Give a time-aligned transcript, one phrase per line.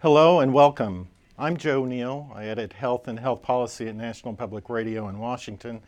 [0.00, 1.08] Hello and welcome.
[1.36, 2.30] I'm Joe Neel.
[2.32, 5.80] I edit Health and Health Policy at National Public Radio in Washington,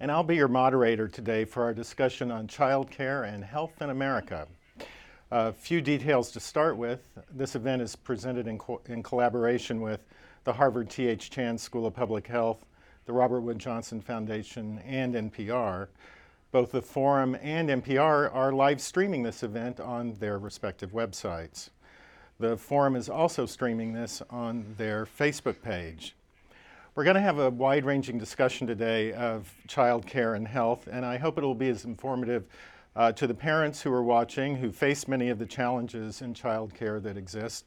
[0.00, 4.48] and I'll be your moderator today for our discussion on childcare and health in America.
[5.30, 7.10] A few details to start with.
[7.30, 10.00] This event is presented in, co- in collaboration with
[10.44, 11.28] the Harvard T.H.
[11.28, 12.64] Chan School of Public Health,
[13.04, 15.88] the Robert Wood Johnson Foundation, and NPR.
[16.52, 21.68] Both the Forum and NPR are live streaming this event on their respective websites.
[22.40, 26.14] The forum is also streaming this on their Facebook page.
[26.94, 31.04] We're going to have a wide ranging discussion today of child care and health, and
[31.04, 32.46] I hope it will be as informative
[32.94, 36.72] uh, to the parents who are watching who face many of the challenges in child
[36.74, 37.64] care that exist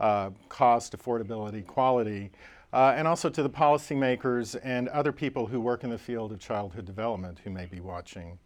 [0.00, 2.30] uh, cost, affordability, quality.
[2.72, 6.40] Uh, and also to the policymakers and other people who work in the field of
[6.40, 8.38] childhood development who may be watching.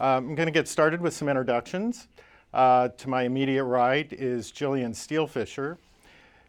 [0.00, 2.08] Um, I'm going to get started with some introductions.
[2.52, 5.78] Uh, to my immediate right is Gillian SteelFisher.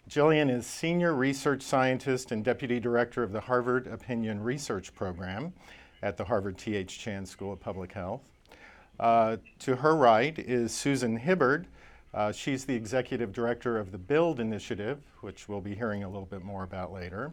[0.09, 5.53] Gillian is Senior Research Scientist and Deputy Director of the Harvard Opinion Research Program
[6.01, 6.99] at the Harvard T.H.
[6.99, 8.21] Chan School of Public Health.
[8.99, 11.67] Uh, to her right is Susan Hibbard.
[12.13, 16.27] Uh, she's the Executive Director of the BUILD Initiative, which we'll be hearing a little
[16.27, 17.31] bit more about later.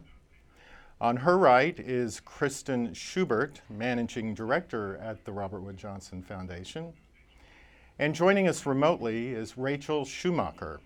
[1.01, 6.93] On her right is Kristin Schubert, Managing Director at the Robert Wood Johnson Foundation.
[8.01, 10.79] And joining us remotely is Rachel Schumacher.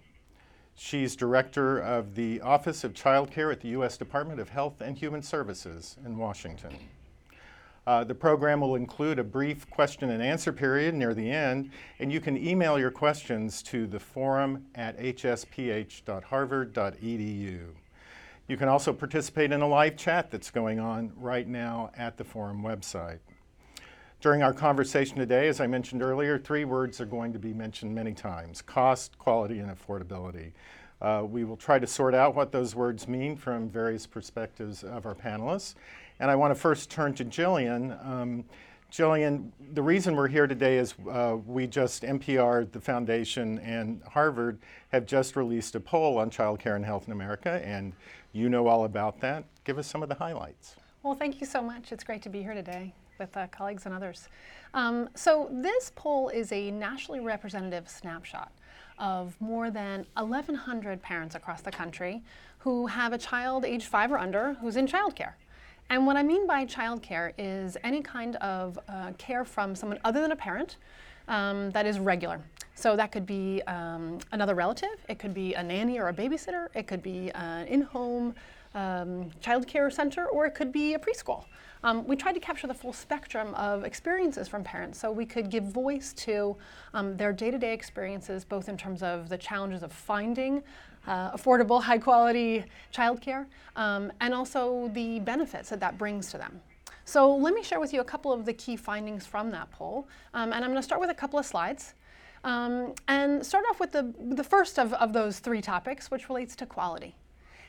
[0.76, 3.96] She's director of the Office of Child Care at the U.S.
[3.96, 6.78] Department of Health and Human Services in Washington.
[7.88, 12.12] Uh, the program will include a brief question and answer period near the end, and
[12.12, 17.59] you can email your questions to the forum at hsph.harvard.edu.
[18.50, 22.25] You can also participate in a live chat that's going on right now at the
[22.25, 23.20] forum website.
[24.25, 27.94] During our conversation today, as I mentioned earlier, three words are going to be mentioned
[27.94, 30.50] many times cost, quality, and affordability.
[31.00, 35.06] Uh, we will try to sort out what those words mean from various perspectives of
[35.06, 35.75] our panelists.
[36.19, 37.91] And I want to first turn to Gillian.
[38.03, 38.46] Um,
[38.90, 44.57] Gillian, the reason we're here today is uh, we just, NPR, the foundation, and Harvard
[44.92, 47.94] have just released a poll on childcare and health in America, and
[48.34, 49.44] you know all about that.
[49.66, 50.78] Give us some of the highlights.
[51.03, 51.92] Well, thank you so much.
[51.92, 54.30] It's great to be here today with uh, colleagues and others.
[54.74, 58.52] Um, so this poll is a nationally representative snapshot
[58.98, 62.22] of more than 1,100 parents across the country
[62.59, 65.34] who have a child age five or under who's in childcare.
[65.90, 70.22] And what I mean by childcare is any kind of uh, care from someone other
[70.22, 70.78] than a parent
[71.28, 72.42] um, that is regular.
[72.74, 76.68] So that could be um, another relative, it could be a nanny or a babysitter,
[76.74, 78.36] it could be an in home
[78.74, 81.46] um, child care center, or it could be a preschool.
[81.85, 85.51] Um, we tried to capture the full spectrum of experiences from parents so we could
[85.51, 86.57] give voice to
[86.96, 90.63] um, their day to day experiences, both in terms of the challenges of finding
[91.06, 93.45] uh, affordable, high quality childcare,
[93.75, 96.59] um, and also the benefits that that brings to them.
[97.07, 100.07] So, let me share with you a couple of the key findings from that poll.
[100.34, 101.94] Um, and I'm going to start with a couple of slides.
[102.44, 106.56] Um, and start off with the, the first of, of those three topics, which relates
[106.57, 107.16] to quality.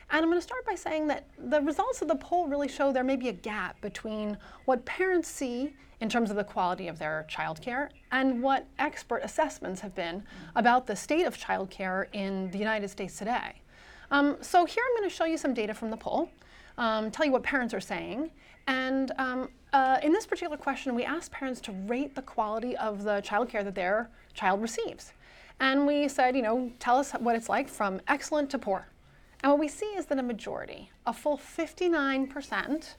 [0.09, 2.91] And I'm going to start by saying that the results of the poll really show
[2.91, 6.97] there may be a gap between what parents see in terms of the quality of
[6.97, 10.23] their childcare and what expert assessments have been
[10.55, 13.61] about the state of childcare in the United States today.
[14.11, 16.29] Um, so here I'm going to show you some data from the poll,
[16.77, 18.31] um, tell you what parents are saying,
[18.67, 23.03] and um, uh, in this particular question, we asked parents to rate the quality of
[23.03, 25.13] the childcare that their child receives.
[25.59, 28.87] And we said, you know, tell us what it's like from excellent to poor.
[29.43, 32.95] And what we see is that a majority, a full 59%,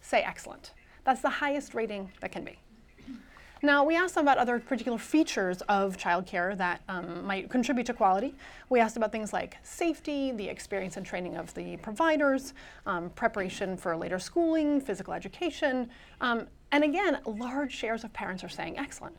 [0.00, 0.72] say excellent.
[1.04, 2.58] That's the highest rating that can be.
[3.62, 7.94] Now, we asked them about other particular features of childcare that um, might contribute to
[7.94, 8.34] quality.
[8.68, 12.52] We asked about things like safety, the experience and training of the providers,
[12.84, 15.88] um, preparation for later schooling, physical education,
[16.20, 19.16] um, and again, large shares of parents are saying excellent.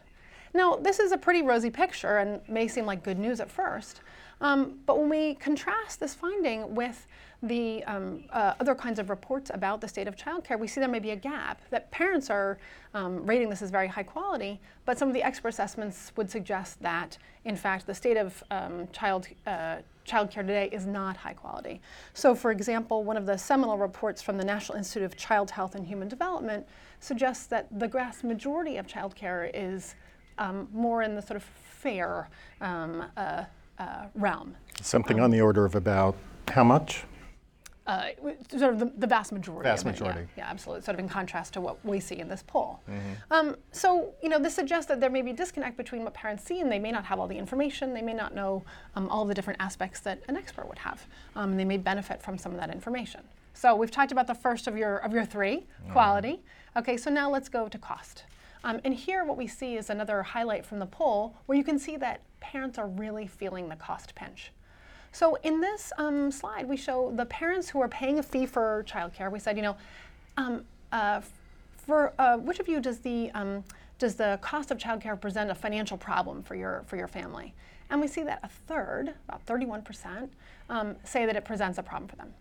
[0.54, 4.02] Now, this is a pretty rosy picture and may seem like good news at first,
[4.42, 7.07] um, but when we contrast this finding with
[7.44, 10.89] the um, uh, other kinds of reports about the state of childcare, we see there
[10.89, 11.62] may be a gap.
[11.69, 12.57] That parents are
[12.94, 16.81] um, rating this as very high quality, but some of the expert assessments would suggest
[16.81, 21.81] that, in fact, the state of um, child uh, childcare today is not high quality.
[22.13, 25.75] So, for example, one of the seminal reports from the National Institute of Child Health
[25.75, 26.66] and Human Development
[27.01, 29.95] suggests that the vast majority of childcare is
[30.38, 32.30] um, more in the sort of fair
[32.62, 33.44] um, uh,
[33.79, 34.56] uh, realm.
[34.81, 36.15] Something on the order of about
[36.50, 37.06] how much?
[37.88, 38.07] uh,
[38.50, 39.69] sort of the, the, vast majority.
[39.69, 40.21] Vast majority.
[40.35, 40.83] Yeah, yeah, absolutely.
[40.83, 42.81] Sort of in contrast to what we see in this poll.
[42.89, 43.33] Mm-hmm.
[43.33, 46.44] Um, so, you know, this suggests that there may be a disconnect between what parents
[46.44, 47.94] see and they may not have all the information.
[47.94, 48.63] They may not know
[48.95, 51.07] um, all the different aspects that an expert would have.
[51.35, 53.21] Um, and they may benefit from some of that information.
[53.53, 55.91] So we've talked about the first of your of your 3 mm-hmm.
[55.91, 56.41] quality.
[56.75, 58.25] Okay, so now let's go to cost.
[58.63, 61.80] Um, and here, what we see is another highlight from the poll where you can
[61.80, 64.51] see that parents are really feeling the cost pinch.
[65.12, 68.86] So in this um, slide, we show the parents who are paying a fee for
[68.88, 69.31] childcare.
[69.31, 69.77] We said, you know,
[70.38, 71.21] um, uh,
[71.77, 73.63] for uh, which of you does the um,
[74.00, 77.53] does the cost of childcare present a financial problem for your for your family?
[77.89, 80.30] And we see that a third, about 31%,
[80.69, 82.33] um, say that it presents a problem for them.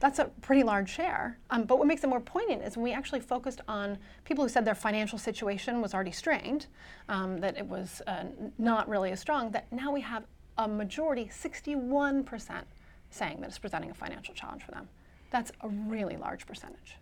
[0.00, 1.38] That's a pretty large share.
[1.50, 4.48] Um, but what makes it more poignant is when we actually focused on people who
[4.48, 6.66] said their financial situation was already strained,
[7.10, 8.24] um, that it was uh,
[8.56, 10.24] not really as strong, that now we have
[10.56, 12.62] a majority, 61%,
[13.10, 14.88] saying that it's presenting a financial challenge for them.
[15.30, 16.96] That's a really large percentage.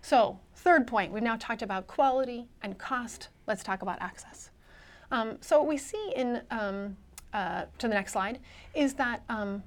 [0.00, 3.28] So, third point, we've now talked about quality and cost.
[3.46, 4.50] Let's talk about access.
[5.10, 6.96] Um, so, what we see in, um,
[7.32, 8.38] uh, to the next slide,
[8.74, 9.62] is that um,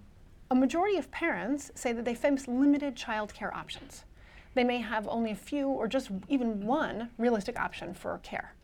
[0.50, 4.06] a majority of parents say that they face limited childcare options.
[4.54, 8.56] They may have only a few or just even one realistic option for care.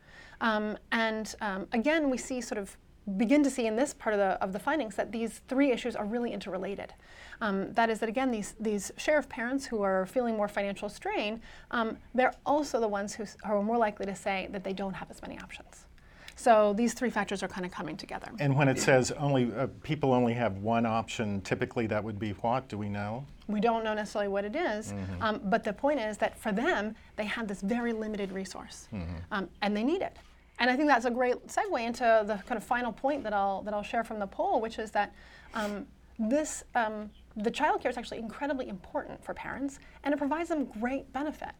[0.42, 2.76] Um, and um, again, we see sort of
[3.18, 5.96] begin to see in this part of the, of the findings that these three issues
[5.96, 6.94] are really interrelated.
[7.42, 10.88] Um, that is that again, these, these share of parents who are feeling more financial
[10.88, 11.42] strain,
[11.72, 14.94] um, they're also the ones who, who are more likely to say that they don't
[14.94, 15.86] have as many options.
[16.36, 18.30] So these three factors are kind of coming together.
[18.40, 22.32] And when it says only uh, people only have one option, typically that would be
[22.32, 22.68] what?
[22.68, 23.26] Do we know?
[23.48, 25.22] We don't know necessarily what it is, mm-hmm.
[25.22, 29.16] um, but the point is that for them, they have this very limited resource, mm-hmm.
[29.32, 30.16] um, and they need it.
[30.60, 33.62] And I think that's a great segue into the kind of final point that I'll
[33.64, 35.14] that I'll share from the poll, which is that
[35.54, 35.86] um,
[36.18, 41.12] this um, the childcare is actually incredibly important for parents, and it provides them great
[41.12, 41.52] benefit.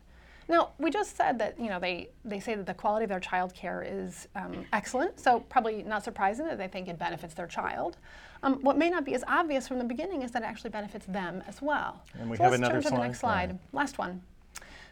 [0.48, 3.20] Now, we just said that you know they, they say that the quality of their
[3.20, 7.48] child care is um, excellent, so probably not surprising that they think it benefits their
[7.48, 7.98] child.
[8.44, 11.06] Um, what may not be as obvious from the beginning is that it actually benefits
[11.06, 12.02] them as well.
[12.20, 12.98] And we so have let's another turn to slide.
[12.98, 13.60] the next slide.
[13.72, 14.22] Last one.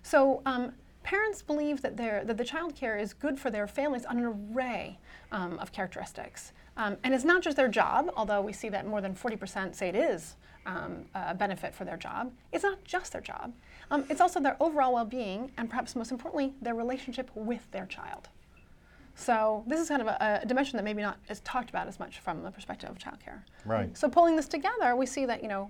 [0.04, 0.72] So um,
[1.04, 5.00] parents believe that, that the child care is good for their families on an array
[5.32, 6.54] um, of characteristics.
[6.78, 9.90] Um, and it's not just their job, although we see that more than 40% say
[9.90, 10.36] it is
[10.66, 12.32] um, a benefit for their job.
[12.52, 13.54] It's not just their job.
[13.90, 18.30] Um, it's also their overall well-being, and perhaps most importantly, their relationship with their child.
[19.16, 22.00] So this is kind of a, a, dimension that maybe not is talked about as
[22.00, 23.42] much from the perspective of childcare.
[23.66, 23.96] Right.
[23.98, 25.70] So pulling this together, we see that you know,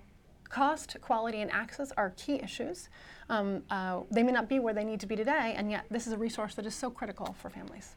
[0.49, 2.89] cost, quality, and access are key issues.
[3.29, 6.05] Um, uh, they may not be where they need to be today, and yet this
[6.05, 7.95] is a resource that is so critical for families.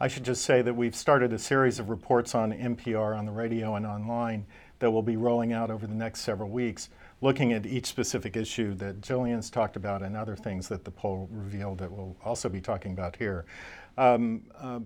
[0.00, 3.32] I should just say that we've started a series of reports on NPR on the
[3.32, 4.46] radio and online
[4.82, 6.88] that we'll be rolling out over the next several weeks,
[7.20, 11.28] looking at each specific issue that Gillian's talked about and other things that the poll
[11.30, 13.44] revealed that we'll also be talking about here.
[13.96, 14.80] Um, uh,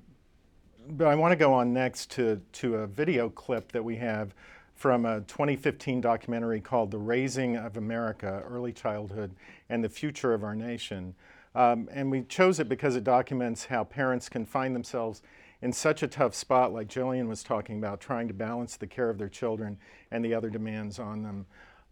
[0.90, 4.34] but I want to go on next to, to a video clip that we have
[4.74, 9.34] from a 2015 documentary called The Raising of America Early Childhood
[9.70, 11.14] and the Future of Our Nation.
[11.54, 15.22] Um, and we chose it because it documents how parents can find themselves
[15.62, 19.10] in such a tough spot, like Gillian was talking about, trying to balance the care
[19.10, 19.78] of their children
[20.10, 21.46] and the other demands on them.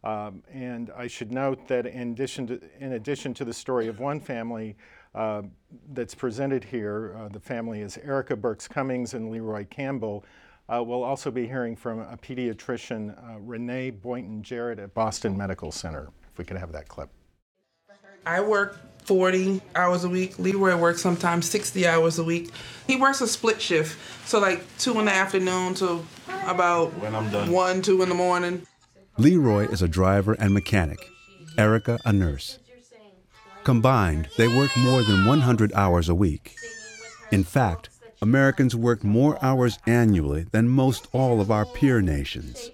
[0.05, 4.01] Um, and I should note that in addition to, in addition to the story of
[4.01, 4.77] one family
[5.15, 5.43] uh,
[5.93, 10.25] that's presented here, uh, the family is Erica Burks Cummings and Leroy Campbell.
[10.69, 15.73] Uh, we'll also be hearing from a pediatrician, uh, Renee Boynton Jarrett at Boston Medical
[15.73, 16.11] Center.
[16.31, 17.09] If we could have that clip.
[18.27, 20.39] I work 40 hours a week.
[20.39, 22.51] Leroy works sometimes 60 hours a week.
[22.87, 26.05] He works a split shift, so like two in the afternoon to
[26.47, 27.51] about when I'm done.
[27.51, 28.67] one, two in the morning.
[29.19, 30.99] Leroy is a driver and mechanic.
[31.57, 32.59] Erica, a nurse.
[33.63, 36.57] Combined, they work more than 100 hours a week.
[37.31, 37.89] In fact,
[38.21, 42.71] Americans work more hours annually than most all of our peer nations.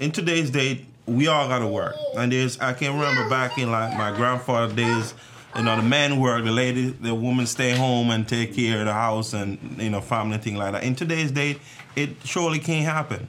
[0.00, 1.94] In today's day, we all gotta work.
[2.16, 5.14] And there's I can remember back in like my grandfather days,
[5.58, 8.86] you know, the man work, the lady, the woman stay home and take care of
[8.86, 10.84] the house and you know, family thing like that.
[10.84, 11.58] In today's day,
[11.96, 13.26] it surely can't happen.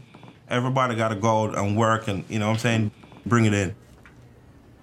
[0.48, 2.91] Everybody gotta go and work and you know what I'm saying,
[3.25, 3.75] bring it in.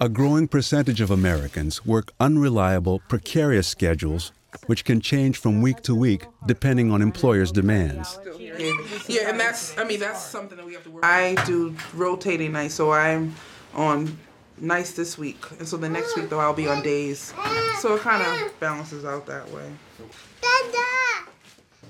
[0.00, 4.32] A growing percentage of Americans work unreliable, precarious schedules
[4.66, 8.18] which can change from week to week depending on employers' demands.
[8.38, 8.72] Yeah,
[9.06, 11.04] yeah, and that's I mean that's something that we have to work.
[11.04, 13.34] I do rotating nights, so I'm
[13.74, 14.18] on
[14.58, 17.34] nights this week, and so the next week though I'll be on days,
[17.80, 19.70] so it kind of balances out that way.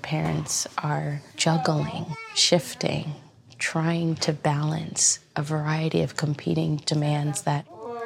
[0.01, 3.13] Parents are juggling, shifting,
[3.59, 7.65] trying to balance a variety of competing demands that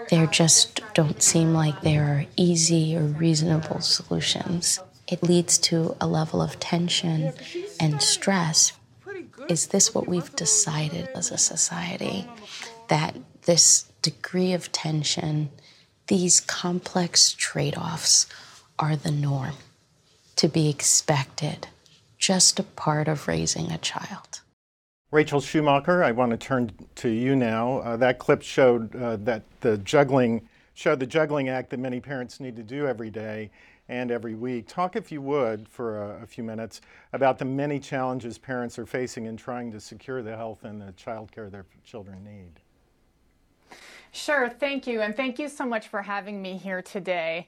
[0.09, 4.79] there just don't seem like there are easy or reasonable solutions.
[5.07, 7.33] It leads to a level of tension
[7.79, 8.73] and stress.
[9.47, 12.27] Is this what we've decided as a society?
[12.87, 15.49] That this degree of tension,
[16.07, 18.27] these complex trade offs,
[18.79, 19.55] are the norm,
[20.35, 21.67] to be expected,
[22.17, 24.41] just a part of raising a child.
[25.11, 27.79] Rachel Schumacher, I want to turn to you now.
[27.79, 32.39] Uh, that clip showed uh, that the juggling showed the juggling act that many parents
[32.39, 33.51] need to do every day
[33.89, 34.67] and every week.
[34.67, 36.79] Talk, if you would, for a, a, few minutes
[37.11, 40.93] about the many challenges parents are facing in trying to secure the health and the
[40.93, 42.60] child care their children need.
[44.11, 47.47] Sure, thank you, and thank you so much for having me here today.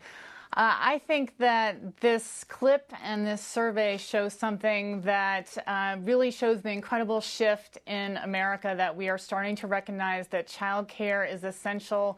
[0.56, 6.62] Uh, I think that this clip and this survey shows something that uh, really shows
[6.62, 12.18] the incredible shift in America that we are starting to recognize that childcare is essential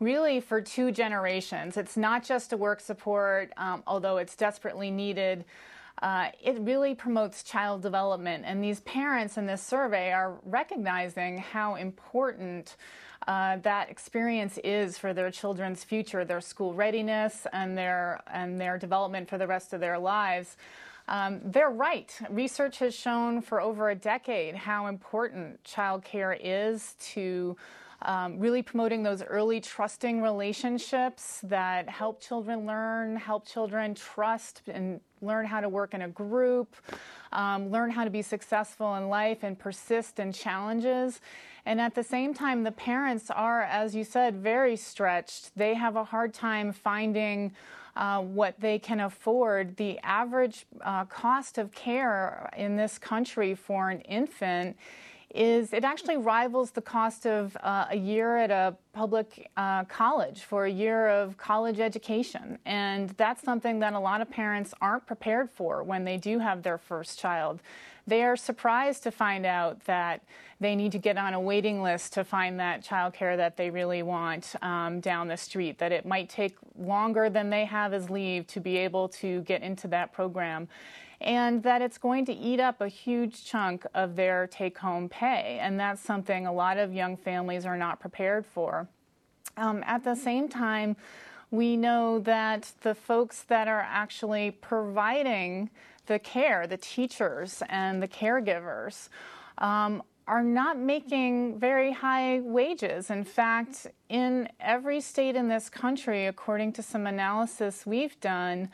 [0.00, 1.76] really for two generations.
[1.76, 5.44] It's not just a work support, um, although it's desperately needed.
[6.02, 11.76] Uh, it really promotes child development, and these parents in this survey are recognizing how
[11.76, 12.76] important
[13.28, 18.78] uh, that experience is for their children's future, their school readiness, and their and their
[18.78, 20.56] development for the rest of their lives.
[21.06, 22.12] Um, they're right.
[22.30, 27.56] Research has shown for over a decade how important childcare is to
[28.02, 35.00] um, really promoting those early trusting relationships that help children learn, help children trust and
[35.22, 36.74] learn how to work in a group,
[37.32, 41.20] um, learn how to be successful in life and persist in challenges.
[41.64, 45.56] And at the same time, the parents are, as you said, very stretched.
[45.56, 47.52] They have a hard time finding
[47.96, 49.76] uh, what they can afford.
[49.76, 54.76] The average uh, cost of care in this country for an infant
[55.34, 60.42] is it actually rivals the cost of uh, a year at a public uh, college
[60.42, 62.58] for a year of college education.
[62.66, 66.62] And that's something that a lot of parents aren't prepared for when they do have
[66.62, 67.60] their first child.
[68.06, 70.22] They are surprised to find out that
[70.60, 74.02] they need to get on a waiting list to find that childcare that they really
[74.02, 78.46] want um, down the street, that it might take longer than they have as leave
[78.48, 80.68] to be able to get into that program
[81.22, 85.58] and that it's going to eat up a huge chunk of their take home pay.
[85.60, 88.88] And that's something a lot of young families are not prepared for.
[89.56, 90.96] Um, at the same time,
[91.50, 95.70] we know that the folks that are actually providing
[96.06, 99.08] the care, the teachers and the caregivers,
[99.58, 103.10] um, are not making very high wages.
[103.10, 108.70] In fact, in every state in this country, according to some analysis we've done,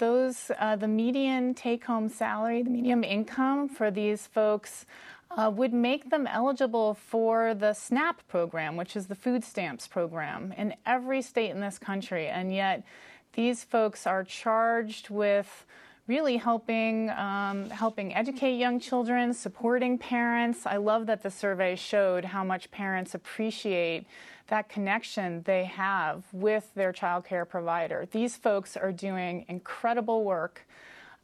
[0.00, 4.84] those uh, the median take-home salary, the median income for these folks
[5.30, 10.52] uh, would make them eligible for the SNAP program, which is the food stamps program,
[10.56, 12.26] in every state in this country.
[12.26, 12.82] And yet,
[13.34, 15.64] these folks are charged with
[16.08, 20.66] really helping um, helping educate young children, supporting parents.
[20.66, 24.06] I love that the survey showed how much parents appreciate
[24.50, 28.06] that connection they have with their child care provider.
[28.10, 30.66] These folks are doing incredible work.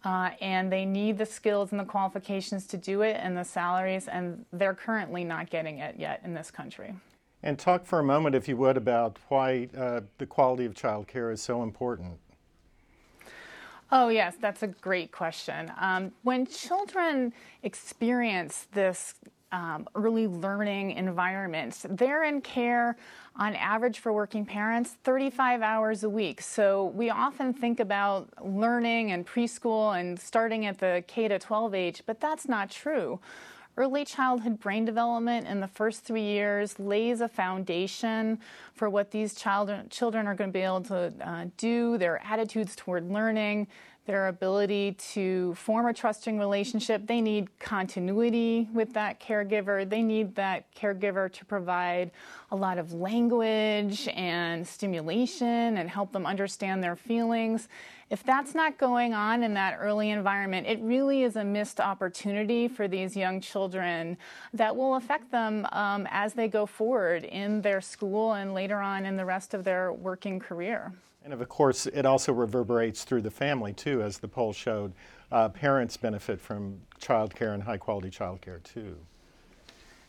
[0.04, 4.06] Uh, and they need the skills and the qualifications to do it and the salaries,
[4.06, 6.94] and they're currently not getting it yet in this country.
[7.42, 11.08] And talk for a moment, if you would, about why uh, the quality of child
[11.08, 12.18] care is so important.
[13.90, 15.72] Oh, yes, that's a great question.
[15.80, 17.32] Um, when children
[17.64, 19.14] experience this
[19.52, 21.86] um, early learning environments.
[21.88, 22.96] They're in care
[23.36, 26.40] on average for working parents 35 hours a week.
[26.40, 31.74] So we often think about learning and preschool and starting at the K to 12
[31.74, 33.20] age, but that's not true.
[33.78, 38.38] Early childhood brain development in the first three years lays a foundation
[38.72, 42.74] for what these child, children are going to be able to uh, do, their attitudes
[42.74, 43.66] toward learning,
[44.06, 47.06] their ability to form a trusting relationship.
[47.06, 49.88] They need continuity with that caregiver.
[49.88, 52.12] They need that caregiver to provide
[52.50, 57.68] a lot of language and stimulation and help them understand their feelings.
[58.08, 62.68] If that's not going on in that early environment, it really is a missed opportunity
[62.68, 64.16] for these young children
[64.54, 69.04] that will affect them um, as they go forward in their school and later on
[69.04, 70.92] in the rest of their working career.
[71.26, 74.92] And of course, it also reverberates through the family too, as the poll showed.
[75.32, 78.96] Uh, parents benefit from childcare and high quality childcare too.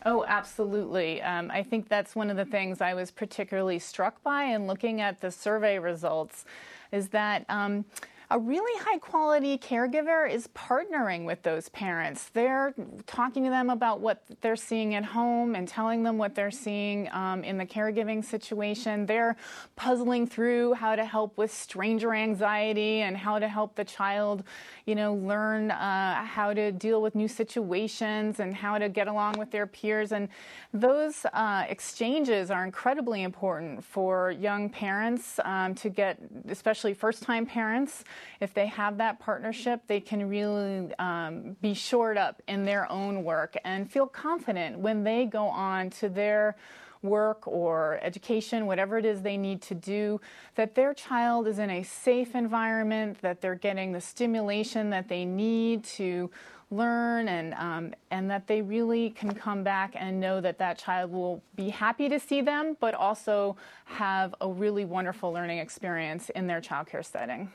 [0.06, 1.20] Oh, absolutely.
[1.24, 5.02] Um, I think that's one of the things I was particularly struck by in looking
[5.02, 6.46] at the survey results
[6.92, 7.46] is that.
[7.50, 7.84] Um,
[8.30, 12.30] a really high quality caregiver is partnering with those parents.
[12.34, 12.74] They're
[13.06, 17.10] talking to them about what they're seeing at home and telling them what they're seeing
[17.14, 19.06] um, in the caregiving situation.
[19.06, 19.38] They're
[19.78, 24.44] puzzling through how to help with stranger anxiety and how to help the child,
[24.88, 29.38] you know, learn uh, how to deal with new situations and how to get along
[29.38, 30.14] with their peers.
[30.14, 30.30] And
[30.74, 36.18] those uh, exchanges are incredibly important for young parents um, to get,
[36.48, 38.06] especially first time parents
[38.40, 43.26] if they have that partnership, they can really um, be shored up in their own
[43.26, 46.56] work and feel confident when they go on to their
[47.02, 50.20] work or education, whatever it is they need to do,
[50.56, 55.26] that their child is in a safe environment, that they're getting the stimulation that they
[55.26, 56.30] need to
[56.70, 61.12] learn and um, and that they really can come back and know that that child
[61.12, 66.46] will be happy to see them but also have a really wonderful learning experience in
[66.46, 67.50] their childcare setting.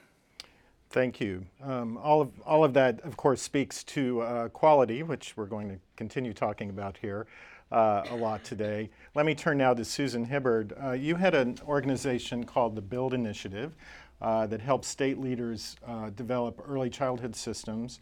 [0.89, 1.47] Thank you.
[1.63, 5.71] Um, all, of, all of that, of course, speaks to uh, quality, which we're going
[5.71, 7.27] to continue talking about here
[7.73, 8.91] uh, a lot today.
[9.15, 10.73] Let me turn now to Susan Hibbard.
[10.83, 13.75] Uh, you had an organization called the Build Initiative
[14.21, 17.99] uh, that helps state leaders uh, develop early childhood systems.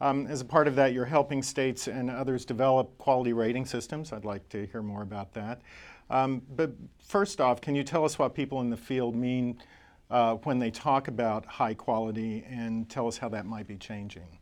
[0.00, 4.12] Um, as a part of that, you're helping states and others develop quality rating systems.
[4.12, 5.62] I'd like to hear more about that.
[6.10, 9.58] Um, but first off, can you tell us what people in the field mean?
[10.10, 14.38] uh, when they talk about high quality and tell us how that might be changing.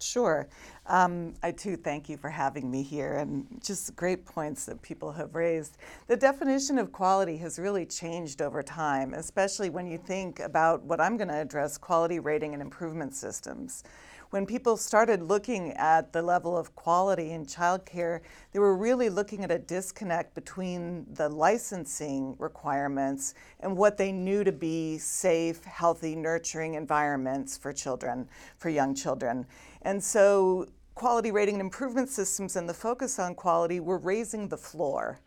[0.00, 0.48] Sure.
[0.86, 5.12] Um, I too thank you for having me here and just great points that people
[5.12, 5.76] have raised.
[6.06, 11.00] The definition of quality has really changed over time, especially when you think about what
[11.00, 13.82] I'm going to address quality rating and improvement systems
[14.30, 18.20] when people started looking at the level of quality in childcare,
[18.52, 24.44] they were really looking at a disconnect between the licensing requirements and what they knew
[24.44, 29.46] to be safe, healthy, nurturing environments for children, for young children.
[29.82, 34.58] And so quality rating and improvement systems and the focus on quality were raising the
[34.58, 35.20] floor.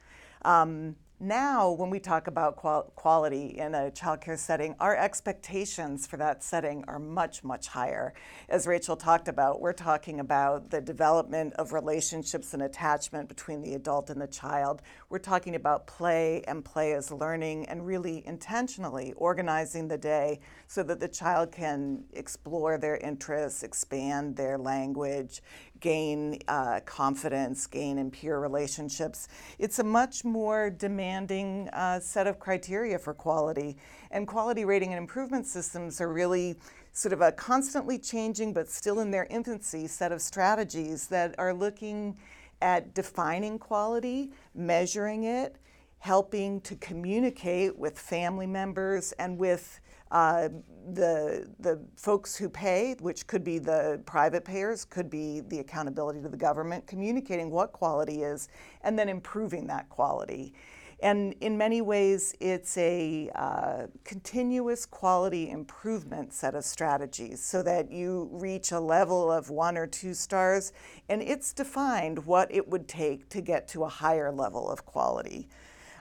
[0.43, 6.17] Um, now, when we talk about qual- quality in a childcare setting, our expectations for
[6.17, 8.15] that setting are much, much higher.
[8.49, 13.75] As Rachel talked about, we're talking about the development of relationships and attachment between the
[13.75, 14.81] adult and the child.
[15.09, 20.81] We're talking about play and play as learning and really intentionally organizing the day so
[20.81, 25.43] that the child can explore their interests, expand their language,
[25.81, 29.27] gain uh, confidence, gain in peer relationships.
[29.59, 33.77] It's a much more demanding uh, set of criteria for quality.
[34.11, 36.55] And quality rating and improvement systems are really
[36.93, 41.53] sort of a constantly changing but still in their infancy set of strategies that are
[41.53, 42.17] looking
[42.61, 45.57] at defining quality, measuring it,
[45.99, 49.80] helping to communicate with family members and with
[50.11, 50.49] uh,
[50.93, 56.21] the, the folks who pay, which could be the private payers, could be the accountability
[56.21, 58.49] to the government, communicating what quality is,
[58.83, 60.53] and then improving that quality.
[61.01, 67.91] And in many ways, it's a uh, continuous quality improvement set of strategies so that
[67.91, 70.73] you reach a level of one or two stars,
[71.09, 75.47] and it's defined what it would take to get to a higher level of quality.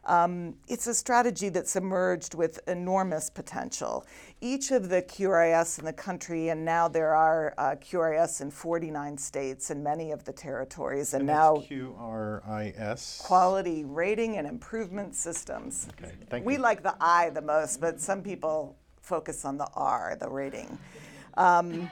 [0.05, 4.07] Um, it's a strategy that's emerged with enormous potential.
[4.41, 9.19] Each of the QRIS in the country, and now there are uh, QRIS in 49
[9.19, 15.89] states and many of the territories, and, and now QRIS Quality Rating and Improvement Systems.
[16.03, 16.61] Okay, thank we you.
[16.61, 20.79] like the I the most, but some people focus on the R, the rating.
[21.37, 21.91] Um,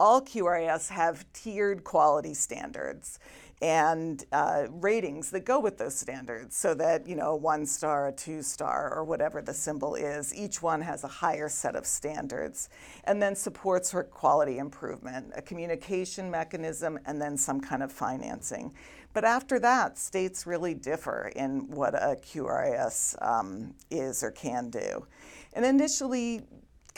[0.00, 3.18] all QRIS have tiered quality standards
[3.60, 8.12] and uh, ratings that go with those standards so that you know one star a
[8.12, 12.68] two star or whatever the symbol is each one has a higher set of standards.
[13.04, 18.72] And then supports for quality improvement a communication mechanism and then some kind of financing.
[19.12, 25.06] But after that states really differ in what a qris um, is or can do.
[25.54, 26.42] And initially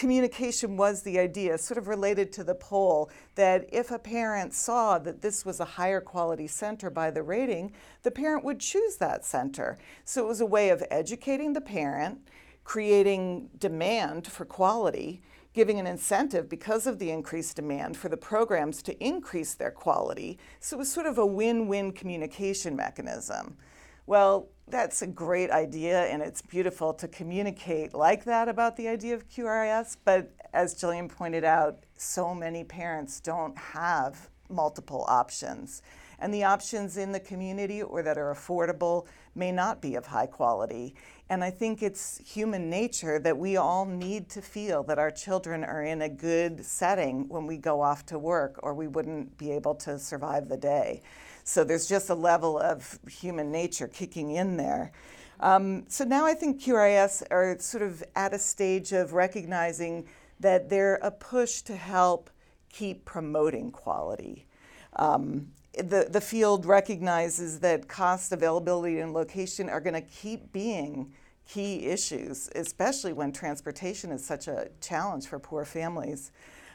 [0.01, 4.99] communication was the idea, sort of related to the poll, that if a parent saw
[4.99, 7.71] that this was a higher quality center by the rating,
[8.03, 9.77] the parent would choose that center.
[10.07, 12.27] So it was a way of educating the parent,
[12.65, 15.21] creating demand for quality,
[15.53, 20.39] giving an incentive because of the increased demand for the programs to increase their quality.
[20.61, 23.59] So it was sort of a win win communication mechanism.
[24.07, 29.15] Well, that's a great idea, and it's beautiful to communicate like that about the idea
[29.15, 29.97] of QRIS.
[30.05, 35.83] But as Gillian pointed out, so many parents don't have multiple options.
[36.19, 40.27] And the options in the community or that are affordable may not be of high
[40.27, 40.95] quality.
[41.31, 45.65] And I think it's human nature that we all need to feel that our children
[45.65, 49.53] are in a good setting when we go off to work, or we wouldn't be
[49.53, 51.03] able to survive the day.
[51.51, 54.93] So there's just a level of human nature kicking in there.
[55.41, 60.07] Um, so now I think QRIS are sort of at a stage of recognizing
[60.39, 62.31] that they're a push to help
[62.73, 64.47] keep promoting quality.
[64.95, 71.13] Um, the, the field recognizes that cost, availability, and location are going to keep being
[71.49, 76.31] key issues, especially when transportation is such a challenge for poor families.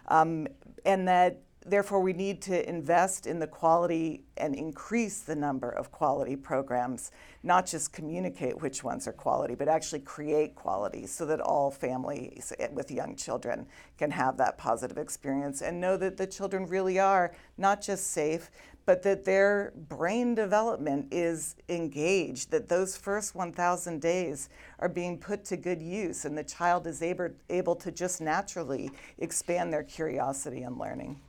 [0.10, 0.48] Um,
[0.84, 5.92] and that therefore we need to invest in the quality and increase the number of
[5.92, 11.42] quality programs, not just communicate which ones are quality, but actually create quality so that
[11.42, 13.66] all families eh, with young children
[13.98, 18.52] can have that positive experience and know that the children really are not just safe,
[18.86, 25.44] but that their brain development is engaged, that those first 1,000 days are being put
[25.46, 30.62] to good use, and the child is able, able to just naturally expand their curiosity
[30.62, 31.20] and learning.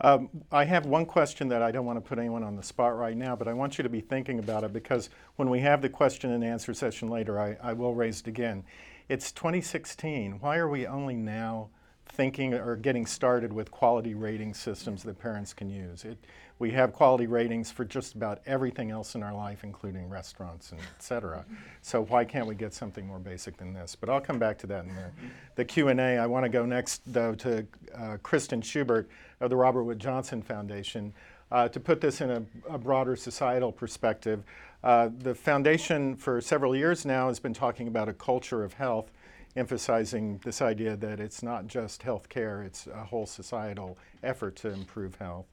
[0.00, 2.96] Um, I have one question that I don't want to put anyone on the spot
[2.96, 5.82] right now, but I want you to be thinking about it because when we have
[5.82, 8.64] the question and answer session later, I, I will raise it again.
[9.08, 10.38] It's 2016.
[10.40, 11.70] Why are we only now
[12.18, 16.04] thinking or getting started with quality rating systems that parents can use.
[16.04, 16.18] It,
[16.58, 20.80] we have quality ratings for just about everything else in our life, including restaurants and
[20.80, 21.44] et cetera.
[21.80, 23.94] So why can't we get something more basic than this?
[23.94, 25.10] But I'll come back to that in the,
[25.54, 26.18] the Q&A.
[26.18, 30.42] I want to go next, though, to uh, Kristin Schubert of the Robert Wood Johnson
[30.42, 31.14] Foundation.
[31.52, 34.42] Uh, to put this in a, a broader societal perspective,
[34.82, 39.12] uh, the foundation for several years now has been talking about a culture of health
[39.56, 44.68] emphasizing this idea that it's not just health care, it's a whole societal effort to
[44.68, 45.46] improve health.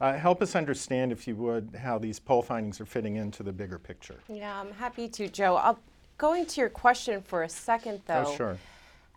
[0.00, 3.52] Uh, help us understand, if you would, how these poll findings are fitting into the
[3.52, 4.16] bigger picture.
[4.28, 5.56] Yeah, I'm happy to, Joe.
[5.56, 5.78] I'll,
[6.16, 8.24] going to your question for a second, though.
[8.26, 8.58] Oh, sure.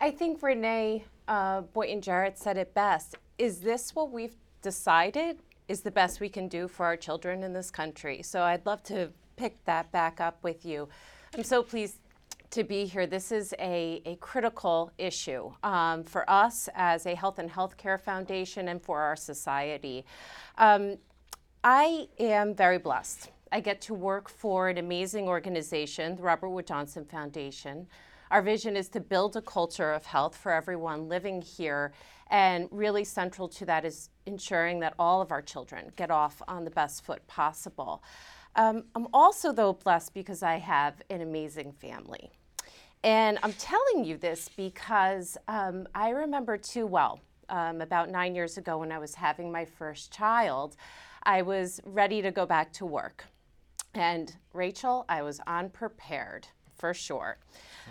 [0.00, 3.16] I think Renee uh, Boynton Jarrett said it best.
[3.38, 7.54] Is this what we've decided is the best we can do for our children in
[7.54, 8.22] this country?
[8.22, 10.88] So I'd love to pick that back up with you.
[11.34, 11.96] I'm so pleased
[12.54, 13.04] to be here.
[13.04, 18.68] This is a, a critical issue um, for us as a health and healthcare foundation
[18.68, 20.04] and for our society.
[20.56, 20.98] Um,
[21.64, 23.32] I am very blessed.
[23.50, 27.88] I get to work for an amazing organization, the Robert Wood Johnson Foundation.
[28.30, 31.92] Our vision is to build a culture of health for everyone living here,
[32.30, 36.64] and really central to that is ensuring that all of our children get off on
[36.64, 38.00] the best foot possible.
[38.54, 42.30] Um, I'm also, though, blessed because I have an amazing family.
[43.04, 48.56] And I'm telling you this because um, I remember too well um, about nine years
[48.56, 50.76] ago when I was having my first child,
[51.22, 53.26] I was ready to go back to work.
[53.92, 57.36] And Rachel, I was unprepared for sure.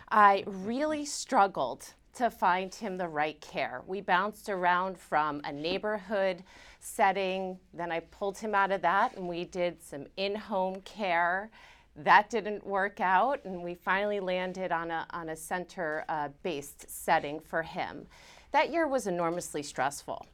[0.10, 3.84] I really struggled to find him the right care.
[3.86, 6.44] We bounced around from a neighborhood
[6.80, 11.52] setting, then I pulled him out of that and we did some in home care
[11.96, 16.90] that didn't work out, and we finally landed on a, on a center uh, based
[16.90, 18.08] setting for him.
[18.52, 20.26] That year was enormously stressful.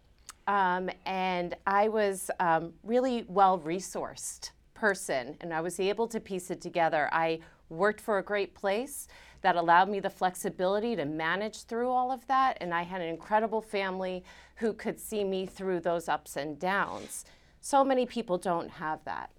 [0.48, 6.50] Um, and I was um, really well resourced person, and I was able to piece
[6.50, 7.10] it together.
[7.12, 9.08] I worked for a great place
[9.42, 13.10] that allowed me the flexibility to manage through all of that, and I had an
[13.10, 14.24] incredible family
[14.56, 17.26] who could see me through those ups and downs.
[17.62, 19.30] So many people don't have that.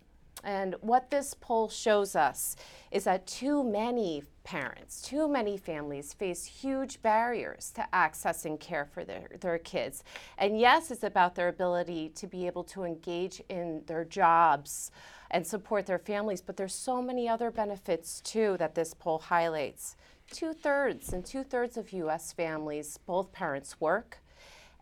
[0.44, 2.56] And what this poll shows us
[2.90, 9.04] is that too many parents, too many families face huge barriers to accessing care for
[9.04, 10.02] their, their kids.
[10.38, 14.90] And yes, it's about their ability to be able to engage in their jobs
[15.30, 19.96] and support their families, but there's so many other benefits too that this poll highlights.
[20.32, 24.18] Two thirds and two thirds of US families, both parents work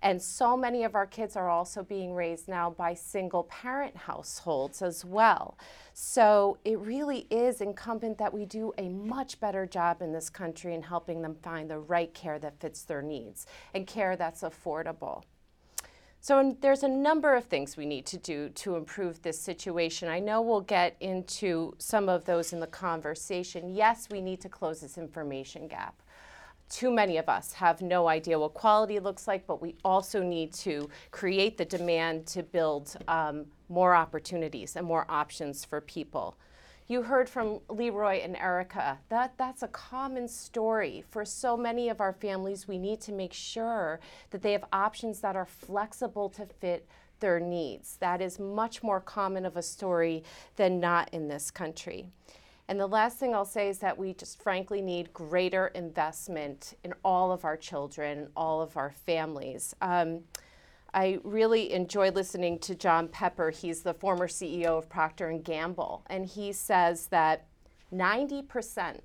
[0.02, 4.82] and so many of our kids are also being raised now by single parent households
[4.82, 5.58] as well.
[5.92, 10.74] So it really is incumbent that we do a much better job in this country
[10.74, 15.24] in helping them find the right care that fits their needs and care that's affordable.
[16.20, 20.08] So there's a number of things we need to do to improve this situation.
[20.08, 23.74] I know we'll get into some of those in the conversation.
[23.74, 26.02] Yes, we need to close this information gap
[26.68, 30.52] too many of us have no idea what quality looks like, but we also need
[30.54, 36.36] to create the demand to build um, more opportunities and more options for people.
[36.86, 38.98] You heard from Leroy and Erica.
[39.10, 41.04] That, that's a common story.
[41.10, 44.00] For so many of our families, we need to make sure
[44.30, 46.88] that they have options that are flexible to fit
[47.20, 47.96] their needs.
[48.00, 50.24] That is much more common of a story
[50.56, 52.08] than not in this country.
[52.68, 56.92] And the last thing I'll say is that we just frankly need greater investment in
[57.02, 59.74] all of our children, all of our families.
[59.80, 60.20] Um,
[60.92, 63.50] I really enjoy listening to John Pepper.
[63.50, 67.46] He's the former CEO of Procter and Gamble, and he says that
[67.92, 69.00] 90%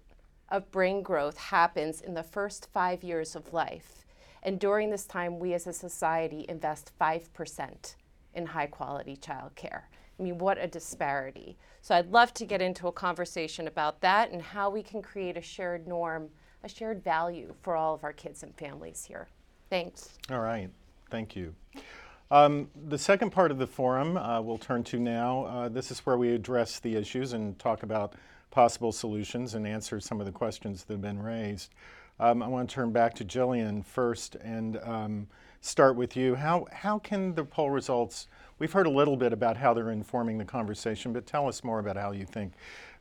[0.50, 4.06] of brain growth happens in the first 5 years of life.
[4.44, 7.96] And during this time, we as a society invest 5%
[8.34, 9.84] in high quality childcare.
[10.20, 11.58] I mean, what a disparity.
[11.82, 15.38] So I'd love to get into a conversation about that and how we can create
[15.38, 16.30] a shared norm,
[16.64, 19.28] a shared value for all of our kids and families here.
[19.70, 20.18] Thanks.
[20.30, 20.70] All right.
[21.10, 21.56] Thank you.
[22.32, 25.46] Um, the second part of the forum uh, we'll turn to now.
[25.46, 28.16] Uh, this is where we address the issues and talk about
[28.50, 31.74] possible solutions and answer some of the questions that have been raised.
[32.20, 35.28] Um, I want to turn back to Gillian first and um,
[35.64, 36.36] start with you.
[36.36, 38.28] How, how can the poll results,
[38.60, 41.80] we've heard a little bit about how they're informing the conversation, but tell us more
[41.80, 42.54] about how you think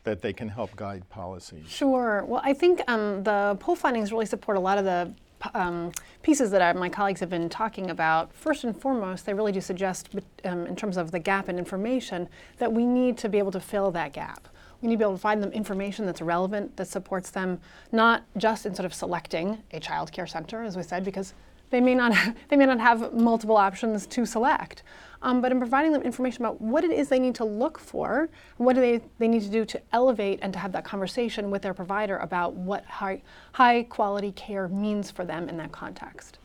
[0.05, 1.63] that they can help guide policy.
[1.67, 2.25] Sure.
[2.25, 5.13] Well, I think um, the poll findings really support a lot of the
[5.55, 5.91] um,
[6.23, 9.61] pieces that I, my colleagues have been talking about, first and foremost, they really do
[9.61, 10.11] suggest,
[10.45, 13.61] um, in terms of the gap in information, that we need to be able to
[13.61, 14.49] fill that gap.
[14.81, 18.23] We need to be able to find them information that's relevant, that supports them, not
[18.37, 21.35] just in sort of selecting a child care center, as we said, because
[21.73, 22.15] they may not
[22.49, 24.85] they may not have multiple options to select.
[25.23, 28.29] Um, but in providing them information about what it is they need to look for,
[28.57, 31.63] what do they, they need to do to elevate and to have that conversation with
[31.63, 36.39] their provider about what high, high quality care means for them in that context.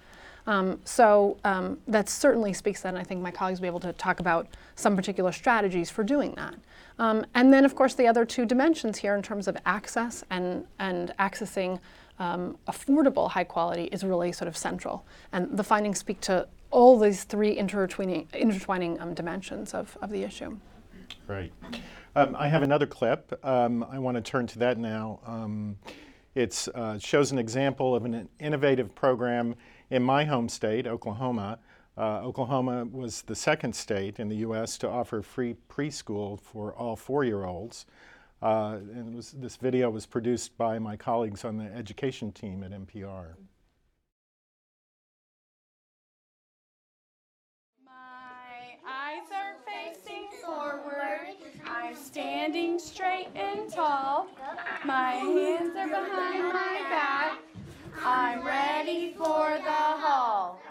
[0.46, 3.94] Um, so um, that certainly speaks and I think my colleagues will be able to
[3.94, 6.54] talk about some particular strategies for doing that.
[7.00, 10.66] Um, and then, of course, the other two dimensions here in terms of access and,
[10.80, 11.80] and accessing
[12.20, 15.06] um, affordable high quality is really sort of central.
[15.32, 20.24] And the findings speak to all these three intertwining, intertwining um, dimensions of, of the
[20.24, 20.58] issue.
[21.28, 21.54] Right.
[22.16, 23.40] Um, I have another clip.
[23.46, 25.20] Um, I want to turn to that now.
[25.26, 25.78] Um,
[26.36, 29.56] it uh, shows an example of an innovative program
[29.90, 31.60] in my home state, Oklahoma.
[31.98, 34.78] Uh, Oklahoma was the second state in the U.S.
[34.80, 37.86] to offer free preschool for all four year olds.
[38.42, 42.72] Uh, and was, this video was produced by my colleagues on the education team at
[42.72, 43.34] NPR.
[47.84, 51.36] My eyes are facing forward.
[51.66, 54.28] I'm standing straight and tall.
[54.86, 57.40] My hands are behind my back.
[58.04, 60.62] I'm ready for the hall.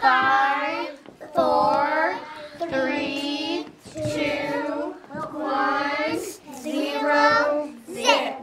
[0.00, 0.98] Five,
[1.32, 2.18] four,
[2.58, 4.94] three, two,
[5.32, 6.33] one,
[6.64, 8.36] zero, zip.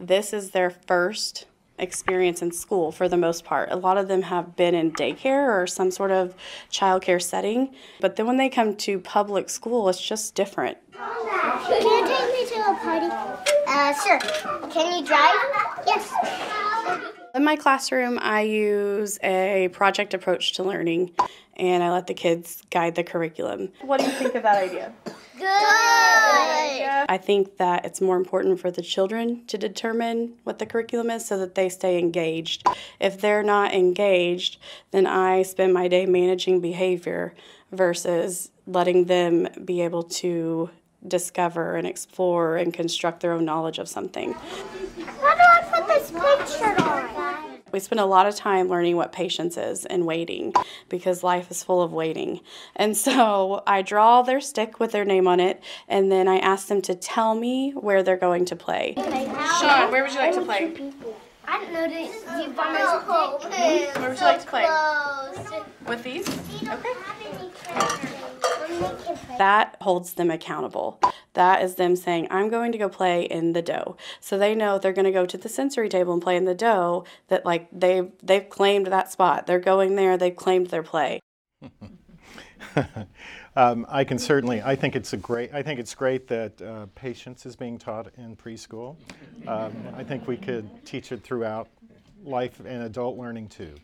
[0.00, 1.46] This is their first
[1.78, 3.70] experience in school for the most part.
[3.70, 6.34] A lot of them have been in daycare or some sort of
[6.72, 10.78] childcare setting, but then when they come to public school, it's just different.
[10.94, 13.06] Can you take me to a party?
[13.68, 14.18] Uh, sure.
[14.70, 15.36] Can you drive?
[15.86, 16.10] Yes.
[17.34, 21.12] In my classroom, I use a project approach to learning
[21.56, 23.72] and I let the kids guide the curriculum.
[23.82, 24.92] What do you think of that idea?
[25.38, 25.48] Good.
[27.10, 31.24] I think that it's more important for the children to determine what the curriculum is
[31.26, 32.66] so that they stay engaged.
[33.00, 34.58] If they're not engaged,
[34.90, 37.34] then I spend my day managing behavior
[37.72, 40.70] versus letting them be able to
[41.06, 44.32] discover and explore and construct their own knowledge of something.
[44.32, 47.07] How do I put this picture on?
[47.72, 50.52] We spend a lot of time learning what patience is and waiting
[50.88, 52.40] because life is full of waiting.
[52.76, 56.68] And so I draw their stick with their name on it, and then I ask
[56.68, 58.94] them to tell me where they're going to play.
[58.96, 60.92] Sean, where would you like to play?
[61.46, 63.96] I didn't know that you bought my stick.
[63.96, 64.66] Where would you like to play?
[65.86, 66.28] With these?
[66.68, 68.37] Okay.
[69.38, 71.00] That holds them accountable.
[71.34, 73.96] That is them saying, I'm going to go play in the dough.
[74.20, 76.54] So they know they're going to go to the sensory table and play in the
[76.54, 79.46] dough, that like they they've claimed that spot.
[79.46, 81.20] They're going there, they've claimed their play.
[83.56, 84.62] um, I can certainly.
[84.62, 85.52] I think it's a great.
[85.54, 88.96] I think it's great that uh, patience is being taught in preschool.
[89.46, 91.68] Um, I think we could teach it throughout
[92.24, 93.74] life and adult learning too.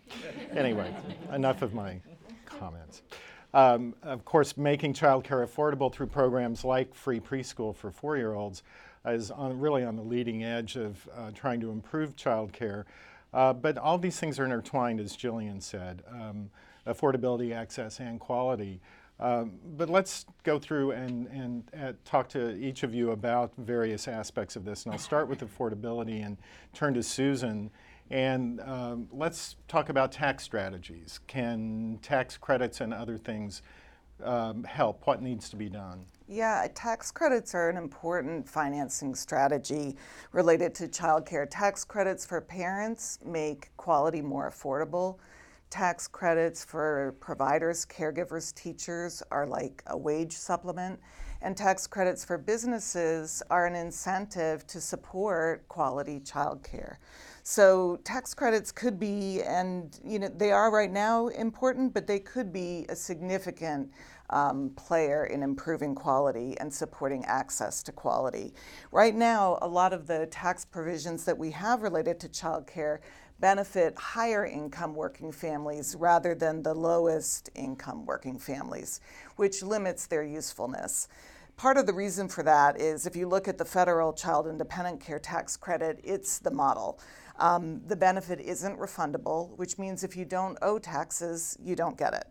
[0.52, 0.94] Anyway,
[1.32, 2.00] enough of my
[2.46, 3.02] comments.
[3.54, 8.64] Um, of course, making childcare affordable through programs like free preschool for four-year-olds
[9.06, 12.84] is on, really on the leading edge of uh, trying to improve childcare.
[13.32, 16.02] Uh, but all these things are intertwined, as Gillian said.
[16.10, 16.50] Um,
[16.86, 18.80] affordability, access, and quality.
[19.20, 24.08] Um, but let's go through and, and uh, talk to each of you about various
[24.08, 24.84] aspects of this.
[24.84, 26.36] And I'll start with affordability and
[26.72, 27.70] turn to Susan.
[28.10, 31.20] And um, let's talk about tax strategies.
[31.26, 33.62] Can tax credits and other things
[34.22, 35.06] um, help?
[35.06, 36.06] What needs to be done?
[36.28, 39.96] Yeah, tax credits are an important financing strategy
[40.32, 41.46] related to childcare.
[41.50, 45.18] Tax credits for parents make quality more affordable.
[45.70, 51.00] Tax credits for providers, caregivers, teachers are like a wage supplement.
[51.42, 56.96] And tax credits for businesses are an incentive to support quality childcare.
[57.46, 62.18] So tax credits could be, and you know, they are right now important, but they
[62.18, 63.90] could be a significant
[64.30, 68.54] um, player in improving quality and supporting access to quality.
[68.92, 73.00] Right now, a lot of the tax provisions that we have related to childcare
[73.40, 79.02] benefit higher income working families rather than the lowest income working families,
[79.36, 81.08] which limits their usefulness.
[81.56, 84.58] Part of the reason for that is if you look at the federal child and
[84.58, 86.98] dependent care tax credit, it's the model.
[87.38, 92.14] Um, the benefit isn't refundable, which means if you don't owe taxes, you don't get
[92.14, 92.26] it.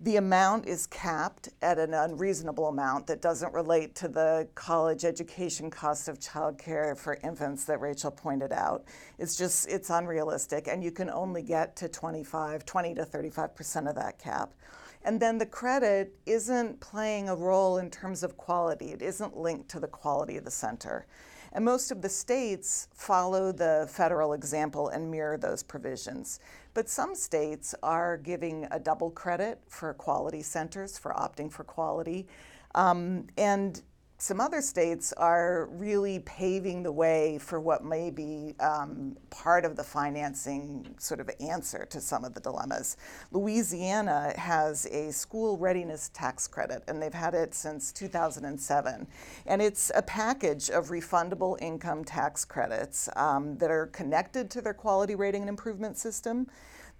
[0.00, 5.70] The amount is capped at an unreasonable amount that doesn't relate to the college education
[5.70, 8.84] cost of childcare for infants that Rachel pointed out.
[9.20, 13.94] It's just, it's unrealistic, and you can only get to 25, 20 to 35% of
[13.94, 14.52] that cap.
[15.04, 19.68] And then the credit isn't playing a role in terms of quality, it isn't linked
[19.70, 21.06] to the quality of the center.
[21.52, 26.40] And most of the states follow the federal example and mirror those provisions.
[26.74, 32.26] But some states are giving a double credit for quality centers for opting for quality.
[32.74, 33.82] Um, and
[34.22, 39.74] some other states are really paving the way for what may be um, part of
[39.74, 42.96] the financing sort of answer to some of the dilemmas.
[43.32, 49.08] Louisiana has a school readiness tax credit, and they've had it since 2007.
[49.46, 54.72] And it's a package of refundable income tax credits um, that are connected to their
[54.72, 56.46] quality rating and improvement system.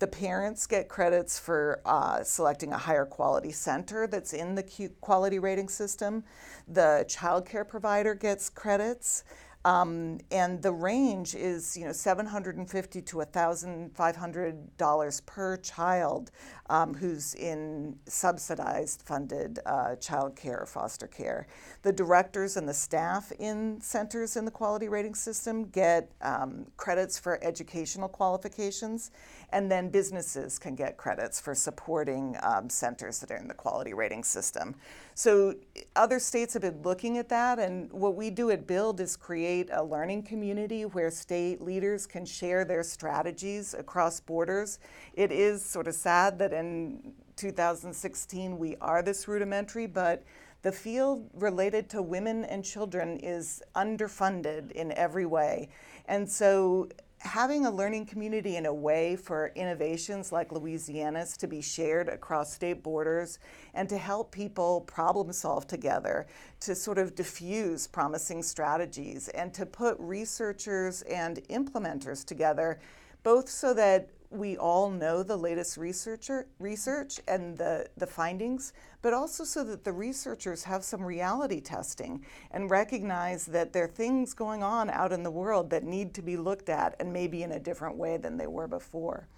[0.02, 5.38] The parents get credits for uh, selecting a higher quality center that's in the quality
[5.38, 6.24] rating system.
[6.66, 9.22] The child care provider gets credits.
[9.64, 16.32] Um, and the range is, you know, 750 to 1,500 dollars per child
[16.68, 21.46] um, who's in subsidized, funded uh, child care or foster care.
[21.82, 27.18] The directors and the staff in centers in the quality rating system get um, credits
[27.18, 29.12] for educational qualifications,
[29.52, 33.94] and then businesses can get credits for supporting um, centers that are in the quality
[33.94, 34.74] rating system.
[35.14, 35.54] So
[35.94, 39.68] other states have been looking at that, and what we do at Build is create
[39.72, 44.78] a learning community where state leaders can share their strategies across borders.
[45.14, 50.24] It is sort of sad that in 2016 we are this rudimentary, but
[50.62, 55.68] the field related to women and children is underfunded in every way.
[56.06, 56.88] And so
[57.22, 62.52] having a learning community and a way for innovations like Louisiana's to be shared across
[62.52, 63.38] state borders
[63.74, 66.26] and to help people problem solve together,
[66.60, 72.80] to sort of diffuse promising strategies, and to put researchers and implementers together,
[73.22, 79.12] both so that we all know the latest researcher, research and the, the findings, but
[79.12, 84.32] also so that the researchers have some reality testing and recognize that there are things
[84.34, 87.52] going on out in the world that need to be looked at and maybe in
[87.52, 89.28] a different way than they were before.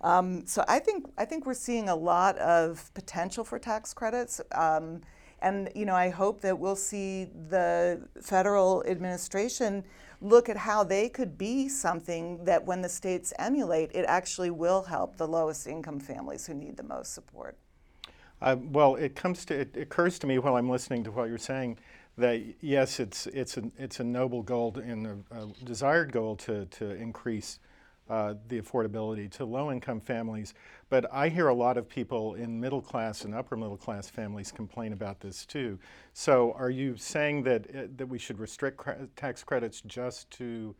[0.00, 4.40] Um, so I think I think we're seeing a lot of potential for tax credits.
[4.52, 5.00] Um,
[5.44, 9.84] and you know, I hope that we'll see the federal administration
[10.22, 14.82] look at how they could be something that when the states emulate, it actually will
[14.82, 17.58] help the lowest income families who need the most support.
[18.40, 21.38] Uh, well, it comes to it occurs to me while I'm listening to what you're
[21.38, 21.78] saying
[22.16, 26.64] that yes, it's it's a it's a noble goal and a, a desired goal to
[26.66, 27.58] to increase
[28.08, 30.54] uh, the affordability to low income families.
[30.90, 34.52] But I hear a lot of people in middle class and upper middle class families
[34.52, 35.78] complain about this too.
[36.12, 40.74] So are you saying that, uh, that we should restrict cre- tax credits just to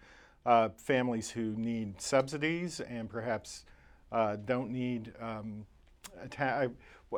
[0.45, 3.65] uh, families who need subsidies and perhaps
[4.13, 5.65] uh, don't need um,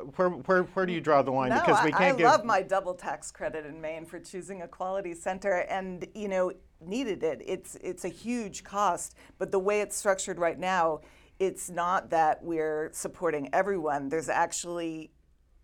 [0.05, 1.51] where, where, where do you draw the line?
[1.51, 2.27] No, because we can't I give...
[2.27, 6.53] love my double tax credit in Maine for choosing a quality center, and you know
[6.81, 7.43] needed it.
[7.45, 11.01] It's it's a huge cost, but the way it's structured right now,
[11.39, 14.09] it's not that we're supporting everyone.
[14.09, 15.11] There's actually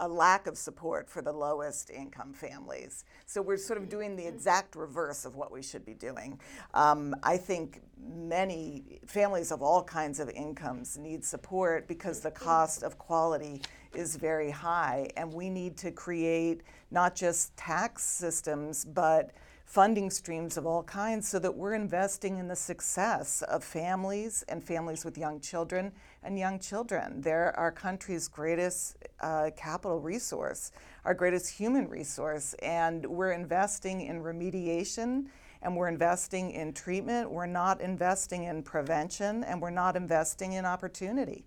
[0.03, 3.05] a lack of support for the lowest income families.
[3.25, 6.41] So we're sort of doing the exact reverse of what we should be doing.
[6.75, 12.83] Um, I think many families of all kinds of incomes need support because the cost
[12.83, 13.63] of quality
[13.95, 19.31] is very high, and we need to create not just tax systems, but
[19.73, 24.63] funding streams of all kinds so that we're investing in the success of families and
[24.63, 25.91] families with young children
[26.23, 27.23] and young children.
[27.23, 30.73] They're our country's greatest uh, capital resource,
[31.07, 35.27] our greatest human resource, and we're investing in remediation
[35.63, 37.31] and we're investing in treatment.
[37.31, 41.47] We're not investing in prevention and we're not investing in opportunity.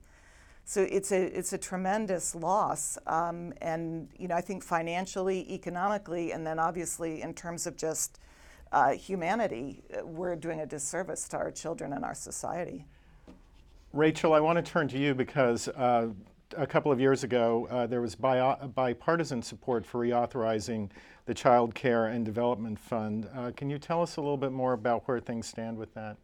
[0.68, 6.32] So it's a it's a tremendous loss, um, and you know I think financially, economically,
[6.32, 8.20] and then obviously in terms of just
[8.72, 12.84] uh, humanity, uh, we're doing a disservice to our children and our society.
[13.93, 16.07] Rachel, I want to turn to you because uh,
[16.57, 20.89] a couple of years ago uh, there was bi- bipartisan support for reauthorizing
[21.28, 23.30] the Child Care and Development Fund.
[23.36, 26.18] Uh, can you tell us a little bit more about where things stand with that?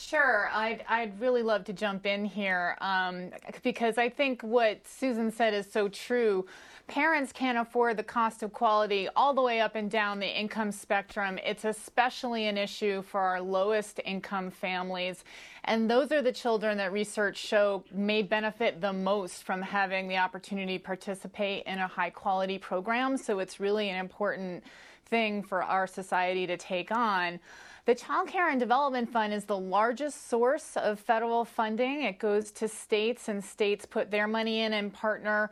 [0.00, 3.30] Sure, I'd, I'd really love to jump in here um,
[3.64, 6.46] because I think what Susan said is so true.
[6.86, 10.70] Parents can't afford the cost of quality all the way up and down the income
[10.70, 11.36] spectrum.
[11.44, 15.24] It's especially an issue for our lowest income families.
[15.64, 20.18] And those are the children that research show may benefit the most from having the
[20.18, 23.16] opportunity to participate in a high quality program.
[23.16, 24.62] So it's really an important
[25.06, 27.40] thing for our society to take on.
[27.88, 32.02] The Child Care and Development Fund is the largest source of federal funding.
[32.02, 35.50] It goes to states, and states put their money in and partner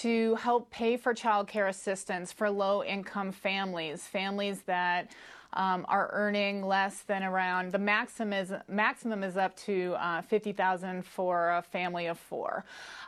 [0.00, 5.12] to help pay for child care assistance for low income families, families that
[5.56, 10.52] um, are earning less than around the maximum is maximum is up to uh, fifty
[10.52, 12.64] thousand for a family of four.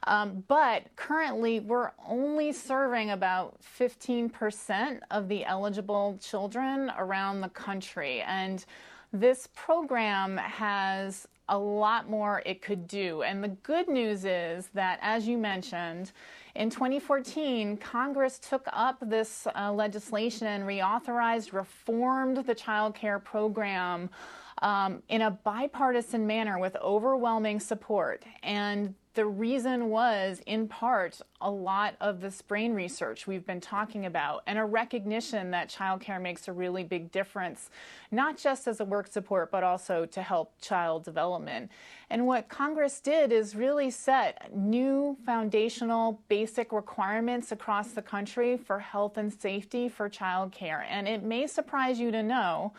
[0.07, 7.51] Um, but currently, we're only serving about fifteen percent of the eligible children around the
[7.51, 8.64] country, and
[9.12, 13.22] this program has a lot more it could do.
[13.22, 16.12] And the good news is that, as you mentioned,
[16.59, 24.11] in 2014, Congress took up this uh, legislation and reauthorized, reformed the child care program
[24.62, 28.24] um, in a bipartisan manner with overwhelming support.
[28.42, 34.06] And the reason was, in part, a lot of this brain research we've been talking
[34.06, 37.68] about and a recognition that childcare makes a really big difference,
[38.12, 41.68] not just as a work support, but also to help child development.
[42.11, 48.78] And what Congress did is really set new foundational basic requirements across the country for
[48.78, 50.84] health and safety for childcare.
[50.88, 52.72] And it may surprise you to know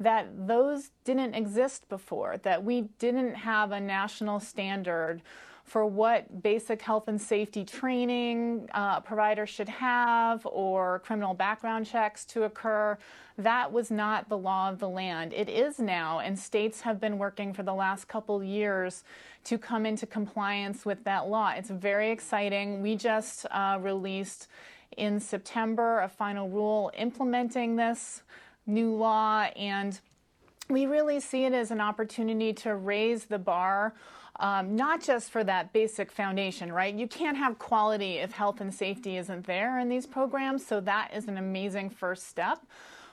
[0.00, 5.20] that those didn't exist before, that we didn't have a national standard
[5.62, 12.24] for what basic health and safety training uh, providers should have or criminal background checks
[12.24, 12.98] to occur.
[13.38, 15.32] That was not the law of the land.
[15.32, 19.04] It is now, and states have been working for the last couple years
[19.44, 21.52] to come into compliance with that law.
[21.52, 22.82] It's very exciting.
[22.82, 24.48] We just uh, released
[24.96, 28.22] in September a final rule implementing this
[28.66, 30.00] new law, and
[30.68, 33.94] we really see it as an opportunity to raise the bar
[34.40, 36.94] um, not just for that basic foundation, right?
[36.94, 41.10] You can't have quality if health and safety isn't there in these programs, so that
[41.14, 42.58] is an amazing first step.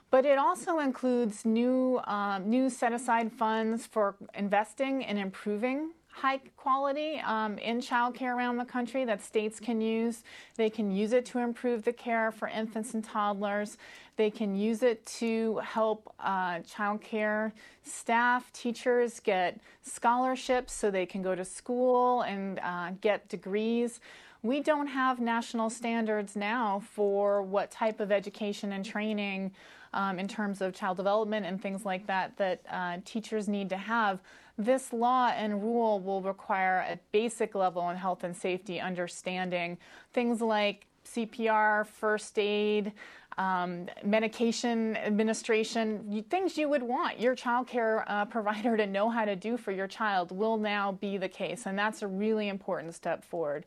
[0.09, 5.91] But it also includes new, um, new set aside funds for investing and improving
[6.21, 10.23] high quality um, in childcare around the country that states can use.
[10.55, 13.77] They can use it to improve the care for infants and toddlers.
[14.15, 17.51] They can use it to help uh, childcare
[17.83, 23.99] staff, teachers get scholarships so they can go to school and uh, get degrees.
[24.41, 29.51] We don't have national standards now for what type of education and training
[29.93, 33.77] um, in terms of child development and things like that that uh, teachers need to
[33.77, 34.19] have.
[34.57, 39.77] This law and rule will require a basic level in health and safety understanding,
[40.13, 42.91] things like CPR, first aid,
[43.37, 49.09] um, medication administration, you, things you would want your child care uh, provider to know
[49.09, 52.49] how to do for your child will now be the case, and that's a really
[52.49, 53.65] important step forward.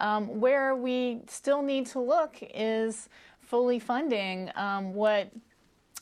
[0.00, 3.08] Um, where we still need to look is
[3.40, 5.30] fully funding um, what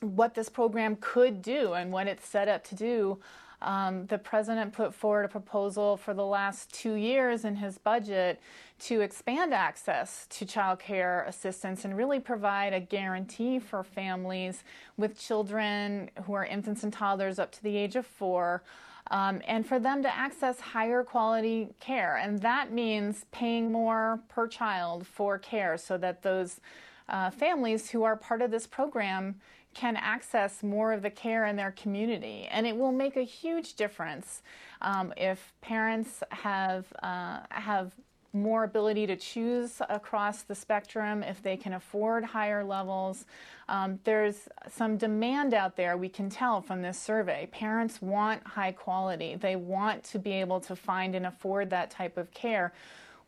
[0.00, 3.20] what this program could do and what it's set up to do
[3.62, 8.40] um, the president put forward a proposal for the last two years in his budget
[8.80, 14.64] to expand access to child care assistance and really provide a guarantee for families
[14.96, 18.62] with children who are infants and toddlers up to the age of four.
[19.10, 22.16] Um, and for them to access higher quality care.
[22.16, 26.60] And that means paying more per child for care so that those
[27.08, 29.36] uh, families who are part of this program
[29.74, 32.48] can access more of the care in their community.
[32.50, 34.42] And it will make a huge difference
[34.80, 37.92] um, if parents have, uh, have
[38.32, 43.26] more ability to choose across the spectrum if they can afford higher levels.
[43.68, 47.48] Um, there's some demand out there, we can tell from this survey.
[47.52, 52.16] Parents want high quality, they want to be able to find and afford that type
[52.16, 52.72] of care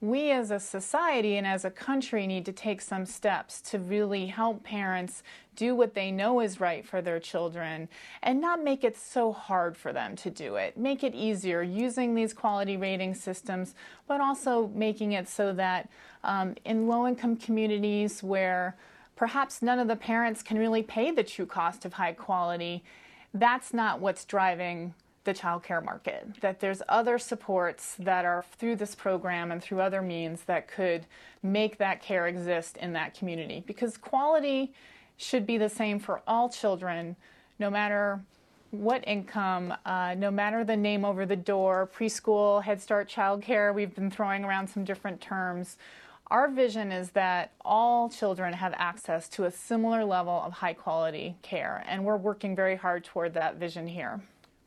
[0.00, 4.26] we as a society and as a country need to take some steps to really
[4.26, 5.22] help parents
[5.56, 7.88] do what they know is right for their children
[8.22, 10.76] and not make it so hard for them to do it.
[10.76, 13.74] Make it easier using these quality rating systems,
[14.06, 15.88] but also making it so that
[16.24, 18.76] um, in low income communities where
[19.16, 22.82] perhaps none of the parents can really pay the true cost of high quality,
[23.32, 24.94] that's not what's driving
[25.24, 29.80] the child care market, that there's other supports that are through this program and through
[29.80, 31.06] other means that could
[31.42, 33.64] make that care exist in that community.
[33.66, 34.72] Because quality
[35.16, 37.16] should be the same for all children,
[37.58, 38.20] no matter
[38.70, 43.72] what income, uh, no matter the name over the door, preschool, Head Start, child care,
[43.72, 45.78] we've been throwing around some different terms.
[46.28, 51.36] Our vision is that all children have access to a similar level of high quality
[51.42, 54.20] care, and we're working very hard toward that vision here.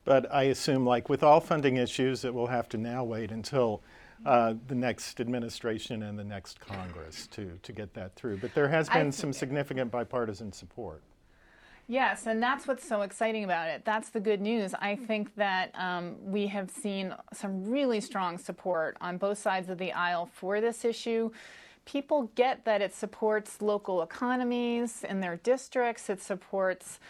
[0.07, 3.81] But I assume, like with all funding issues, it will have to now wait until
[4.25, 8.37] uh, the next administration and the next Congress to, to get that through.
[8.37, 11.03] But there has been some significant bipartisan support.
[11.89, 13.83] Yes, and that's what's so exciting about it.
[13.83, 14.73] That's the good news.
[14.79, 19.77] I think that um, we have seen some really strong support on both sides of
[19.77, 21.31] the aisle for this issue.
[21.83, 27.01] People get that it supports local economies in their districts, it supports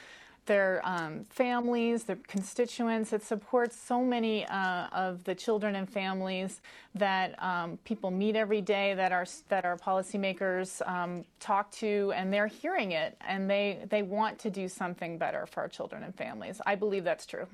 [0.47, 3.13] their um, families, their constituents.
[3.13, 6.61] It supports so many uh, of the children and families
[6.95, 12.33] that um, people meet every day, that our that our policymakers um, talk to, and
[12.33, 16.15] they're hearing it, and they they want to do something better for our children and
[16.15, 16.59] families.
[16.65, 17.45] I believe that's true.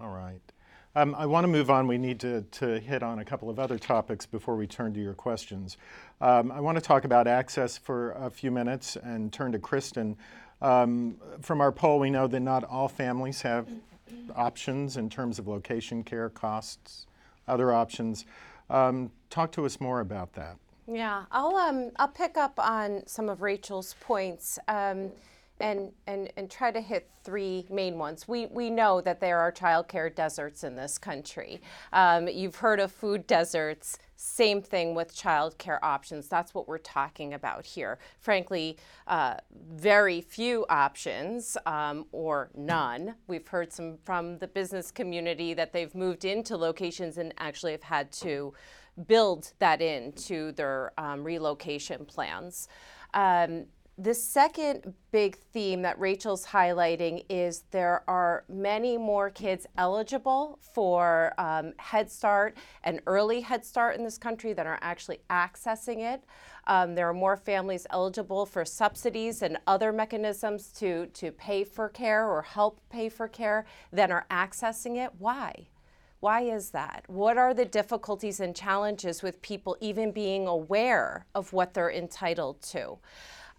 [0.00, 0.40] All right.
[0.96, 1.86] Um, I want to move on.
[1.86, 5.00] We need to, to hit on a couple of other topics before we turn to
[5.00, 5.76] your questions.
[6.22, 10.16] Um, I want to talk about access for a few minutes and turn to Kristin.
[10.62, 13.68] Um, from our poll, we know that not all families have
[14.34, 17.06] options in terms of location, care, costs,
[17.46, 18.24] other options.
[18.70, 20.56] Um, talk to us more about that.
[20.88, 24.58] Yeah, I'll um, I'll pick up on some of Rachel's points.
[24.68, 25.10] Um,
[25.60, 28.28] and, and, and try to hit three main ones.
[28.28, 31.60] We, we know that there are childcare deserts in this country.
[31.92, 33.98] Um, you've heard of food deserts.
[34.16, 36.28] Same thing with childcare options.
[36.28, 37.98] That's what we're talking about here.
[38.20, 39.36] Frankly, uh,
[39.74, 43.16] very few options um, or none.
[43.26, 47.82] We've heard some from the business community that they've moved into locations and actually have
[47.82, 48.54] had to
[49.06, 52.68] build that into their um, relocation plans.
[53.12, 53.66] Um,
[53.98, 61.32] the second big theme that Rachel's highlighting is there are many more kids eligible for
[61.38, 66.24] um, Head Start and early Head Start in this country than are actually accessing it.
[66.66, 71.88] Um, there are more families eligible for subsidies and other mechanisms to, to pay for
[71.88, 75.12] care or help pay for care than are accessing it.
[75.18, 75.68] Why?
[76.20, 77.04] Why is that?
[77.06, 82.60] What are the difficulties and challenges with people even being aware of what they're entitled
[82.62, 82.98] to?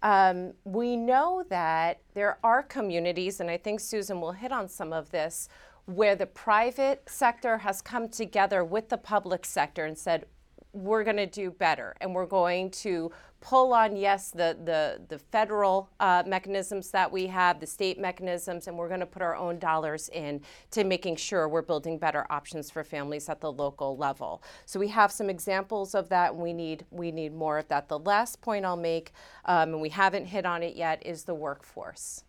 [0.02, 4.92] Um, we know that there are communities, and I think Susan will hit on some
[4.92, 5.48] of this,
[5.86, 10.26] where the private sector has come together with the public sector and said,
[10.72, 13.10] we're going to do better and we're going to
[13.40, 18.66] pull on yes the the, the federal uh, mechanisms that we have the state mechanisms
[18.66, 22.26] and we're going to put our own dollars in to making sure we're building better
[22.30, 24.42] options for families at the local level.
[24.66, 27.88] So we have some examples of that and we need we need more of that.
[27.88, 29.12] The last point i'll make
[29.44, 32.24] um, and we haven't hit on it yet is the workforce.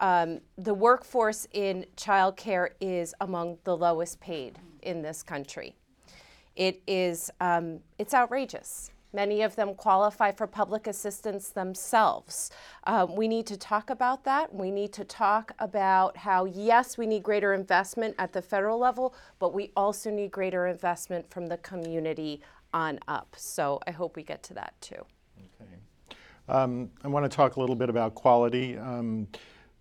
[0.00, 5.76] Um, the workforce in childcare is among the lowest paid in this country.
[6.56, 8.91] It is um, it's outrageous.
[9.12, 12.50] Many of them qualify for public assistance themselves.
[12.84, 14.54] Um, we need to talk about that.
[14.54, 19.14] We need to talk about how, yes, we need greater investment at the federal level,
[19.38, 22.40] but we also need greater investment from the community
[22.72, 23.34] on up.
[23.36, 25.04] So I hope we get to that too.
[25.38, 26.16] Okay.
[26.48, 28.78] Um, I want to talk a little bit about quality.
[28.78, 29.28] Um,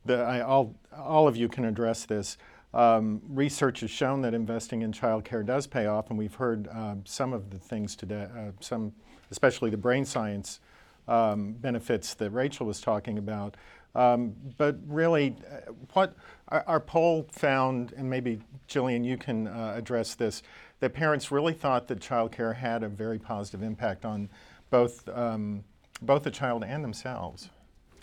[0.04, 2.38] the, I, all, all of you can address this.
[2.74, 6.96] Um, research has shown that investing in childcare does pay off, and we've heard uh,
[7.04, 8.94] some of the things today, uh, some,
[9.32, 10.60] especially the brain science
[11.08, 13.58] um, benefits that Rachel was talking about.
[13.96, 16.16] Um, but really, uh, what
[16.48, 20.44] our, poll found, and maybe Gillian, you can uh, address this,
[20.80, 24.30] that parents really thought that childcare had a very positive impact on
[24.70, 25.64] both um,
[26.02, 27.50] both the child and themselves.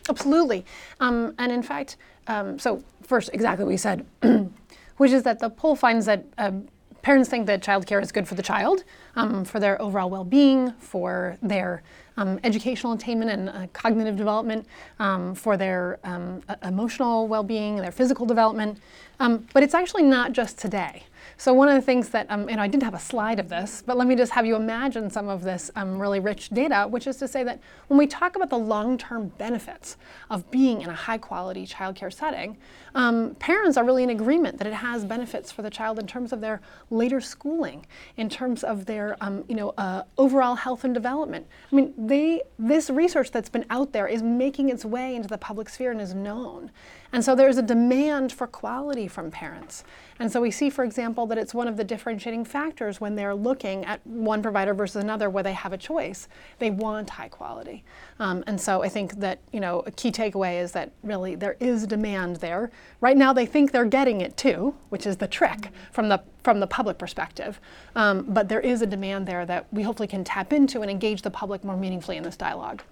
[0.09, 0.64] Absolutely.
[1.01, 1.97] Um, and in fact,
[2.29, 4.07] um, so first, exactly what we said,
[4.97, 6.68] which is that the poll finds that um,
[7.03, 8.84] parents think that childcare is good for the child,
[9.16, 11.82] um, for their overall well-being, for their
[12.16, 14.66] um, educational attainment and uh, cognitive development,
[14.99, 18.78] um, for their um, emotional well-being, their physical development.
[19.20, 21.05] Um, but it's actually not just today.
[21.37, 23.49] So one of the things that, um, you know, I didn't have a slide of
[23.49, 26.87] this, but let me just have you imagine some of this um, really rich data,
[26.89, 29.97] which is to say that when we talk about the long-term benefits
[30.31, 32.57] of being in a high-quality childcare setting,
[32.95, 36.33] um, parents are really in agreement that it has benefits for the child in terms
[36.33, 36.61] of their
[36.91, 41.47] later schooling, in terms of their, um, you know, uh, overall health and development.
[41.70, 45.39] I mean, they, this research that's been out there is making its way into the
[45.39, 46.70] public sphere and is known.
[47.12, 49.82] And so there's a demand for quality from parents.
[50.18, 53.34] And so we see, for example, that it's one of the differentiating factors when they're
[53.34, 56.28] looking at one provider versus another where they have a choice.
[56.59, 57.84] They want high quality.
[58.18, 61.56] Um, and so I think that, you know, a key takeaway is that really there
[61.61, 62.70] is demand there.
[63.00, 66.61] Right now they think they're getting it too, which is the trick from the from
[66.61, 67.61] the public perspective.
[67.94, 71.22] Um, but there is a demand there that we hopefully can tap into and engage
[71.22, 72.82] the public more meaningfully in this dialogue.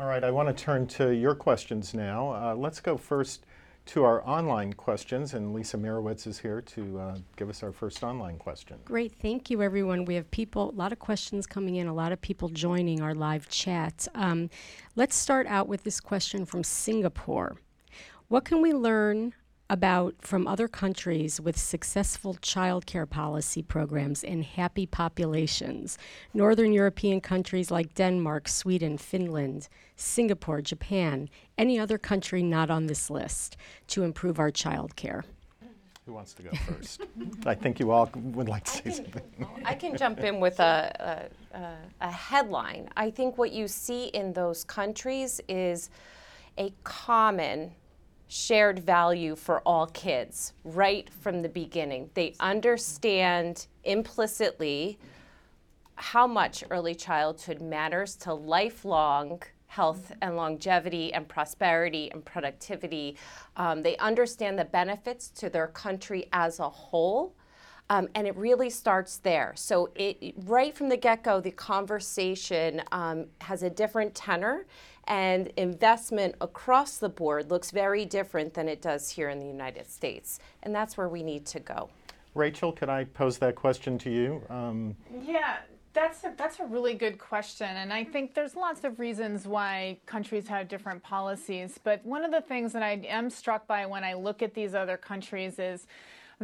[0.00, 2.30] All right, I want to turn to your questions now.
[2.30, 3.46] Uh, let's go first
[3.86, 8.02] to our online questions, and Lisa Mirowitz is here to uh, give us our first
[8.02, 8.76] online question.
[8.84, 10.04] Great, thank you, everyone.
[10.04, 13.14] We have people, a lot of questions coming in, a lot of people joining our
[13.14, 14.08] live chat.
[14.16, 14.50] Um,
[14.96, 17.56] let's start out with this question from Singapore.
[18.26, 19.32] What can we learn
[19.74, 25.98] about from other countries with successful child care policy programs and happy populations.
[26.32, 33.10] Northern European countries like Denmark, Sweden, Finland, Singapore, Japan, any other country not on this
[33.10, 33.56] list
[33.88, 35.24] to improve our child care.
[36.06, 37.00] Who wants to go first?
[37.46, 39.22] I think you all would like to say something.
[39.64, 42.90] I can jump in with a, a, a headline.
[42.96, 45.90] I think what you see in those countries is
[46.58, 47.72] a common
[48.28, 52.10] shared value for all kids right from the beginning.
[52.14, 54.98] They understand implicitly
[55.96, 63.16] how much early childhood matters to lifelong health and longevity and prosperity and productivity.
[63.56, 67.34] Um, they understand the benefits to their country as a whole.
[67.90, 69.52] Um, and it really starts there.
[69.56, 74.64] So it right from the get-go, the conversation um, has a different tenor,
[75.06, 79.90] and investment across the board looks very different than it does here in the United
[79.90, 80.38] States.
[80.62, 81.90] And that's where we need to go.
[82.34, 84.42] Rachel, could I pose that question to you?
[84.50, 85.58] Um, yeah,
[85.92, 89.98] that's a, that's a really good question, and I think there's lots of reasons why
[90.06, 91.78] countries have different policies.
[91.82, 94.74] But one of the things that I am struck by when I look at these
[94.74, 95.86] other countries is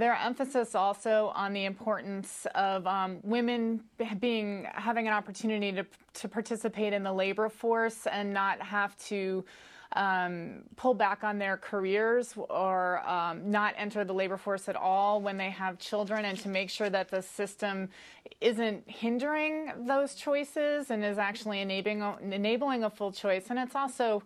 [0.01, 3.83] their emphasis also on the importance of um, women
[4.19, 5.85] being having an opportunity to
[6.15, 9.45] to participate in the labor force and not have to
[9.93, 15.21] um, pull back on their careers or um, not enter the labor force at all
[15.21, 17.89] when they have children, and to make sure that the system
[18.41, 23.47] isn't hindering those choices and is actually enabling enabling a full choice.
[23.51, 24.23] And it's also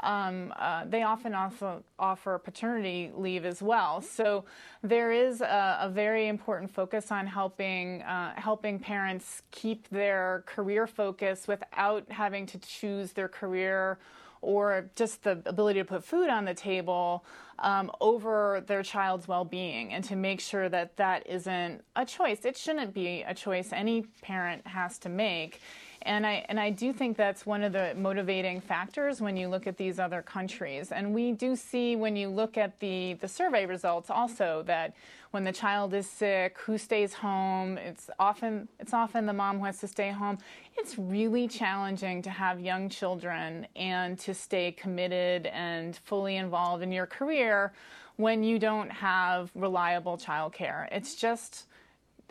[0.00, 4.00] um, uh, they often also offer paternity leave as well.
[4.00, 4.44] So
[4.82, 10.86] there is a, a very important focus on helping uh, helping parents keep their career
[10.86, 13.98] focus without having to choose their career
[14.40, 17.24] or just the ability to put food on the table
[17.58, 22.56] um, over their child's well-being and to make sure that that isn't a choice it
[22.56, 25.60] shouldn't be a choice any parent has to make
[26.02, 29.66] and I, and I do think that's one of the motivating factors when you look
[29.66, 30.92] at these other countries.
[30.92, 34.94] And we do see when you look at the, the survey results also that
[35.30, 39.64] when the child is sick, who stays home, it's often, it's often the mom who
[39.66, 40.38] has to stay home.
[40.76, 46.92] It's really challenging to have young children and to stay committed and fully involved in
[46.92, 47.72] your career
[48.16, 50.88] when you don't have reliable childcare.
[50.90, 51.66] It's just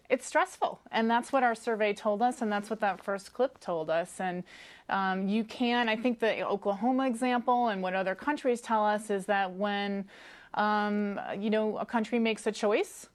[0.10, 0.80] it's stressful.
[0.92, 4.20] And that's what our survey told us, and that's what that first clip told us.
[4.20, 4.44] And
[4.90, 9.26] um, you can, I think the Oklahoma example and what other countries tell us is
[9.26, 10.06] that when,
[10.54, 13.08] um, you know, a country makes a choice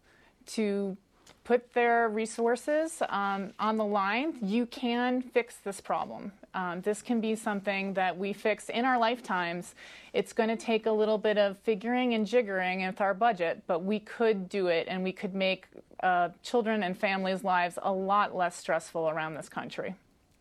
[0.46, 0.96] to
[1.44, 6.32] put their resources um, on the line, you can fix this problem.
[6.54, 9.74] Um, this can be something that we fix in our lifetimes.
[10.12, 13.82] It's going to take a little bit of figuring and jiggering with our budget, but
[13.82, 15.66] we could do it and we could make
[16.02, 19.94] uh, children and families' lives a lot less stressful around this country.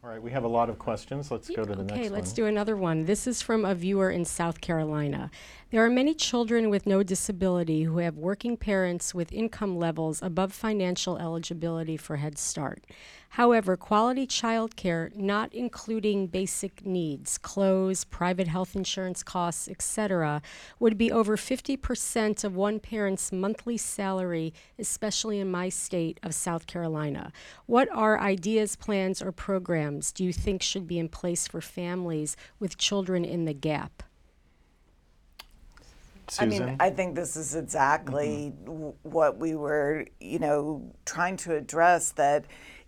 [0.03, 1.29] All right, we have a lot of questions.
[1.29, 1.99] Let's go to the okay, next one.
[1.99, 3.05] Okay, let's do another one.
[3.05, 5.29] This is from a viewer in South Carolina.
[5.71, 10.51] There are many children with no disability who have working parents with income levels above
[10.51, 12.83] financial eligibility for Head Start.
[13.29, 20.41] However, quality childcare, not including basic needs, clothes, private health insurance costs, etc.,
[20.77, 26.67] would be over 50% of one parent's monthly salary, especially in my state of South
[26.67, 27.31] Carolina.
[27.65, 32.35] What are ideas, plans, or programs do you think should be in place for families
[32.59, 34.03] with children in the gap?
[36.39, 38.65] I mean, I think this is exactly mm-hmm.
[38.65, 42.45] w- what we were, you know, trying to address that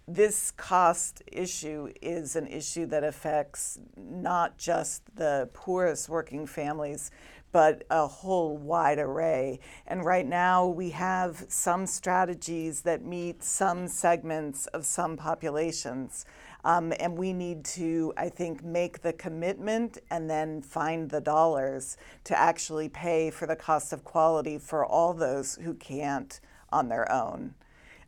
[0.08, 7.10] this cost issue is an issue that affects not just the poorest working families,
[7.54, 9.60] but a whole wide array.
[9.88, 16.26] And right now, we have some strategies that meet some segments of some populations.
[16.66, 21.98] Um, and we need to, I think, make the commitment and then find the dollars
[22.24, 26.40] to actually pay for the cost of quality for all those who can't
[26.72, 27.54] on their own.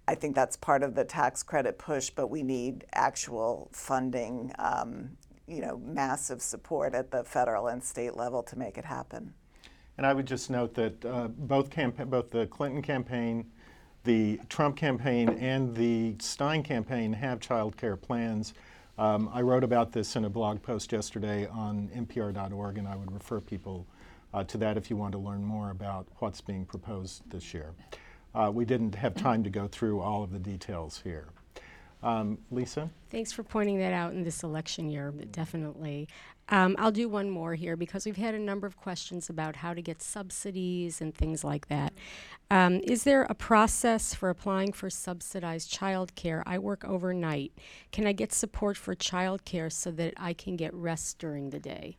[0.07, 5.17] I think that's part of the tax credit push, but we need actual funding, um,
[5.47, 9.33] you know, massive support at the federal and state level to make it happen.
[9.97, 13.45] And I would just note that uh, both, campa- both the Clinton campaign
[14.05, 18.53] the Trump campaign and the Stein campaign have child care plans.
[18.97, 23.11] Um, I wrote about this in a blog post yesterday on npr.org, and I would
[23.11, 23.85] refer people
[24.33, 27.73] uh, to that if you want to learn more about what's being proposed this year.
[28.33, 31.27] Uh, we didn't have time to go through all of the details here.
[32.05, 32.87] Um, Lisa?
[33.09, 36.07] Thanks for pointing that out in this election year, definitely.
[36.49, 39.73] Um, I'll do one more here because we've had a number of questions about how
[39.73, 41.93] to get subsidies and things like that.
[42.51, 46.43] Um, is there a process for applying for subsidized childcare?
[46.45, 47.51] I work overnight.
[47.91, 51.97] Can I get support for childcare so that I can get rest during the day?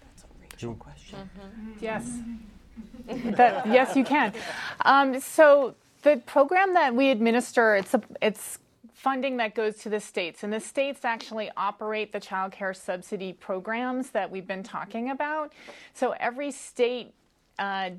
[0.00, 1.18] That's a Rachel question.
[1.18, 1.72] Mm-hmm.
[1.80, 2.18] Yes.
[3.36, 4.32] that, yes, you can.
[4.84, 8.60] Um, so the program that we administer, it's a, it's
[9.04, 10.42] funding that goes to the states.
[10.42, 15.52] And the states actually operate the child care subsidy programs that we've been talking about.
[15.92, 17.12] So every state
[17.58, 17.90] uh,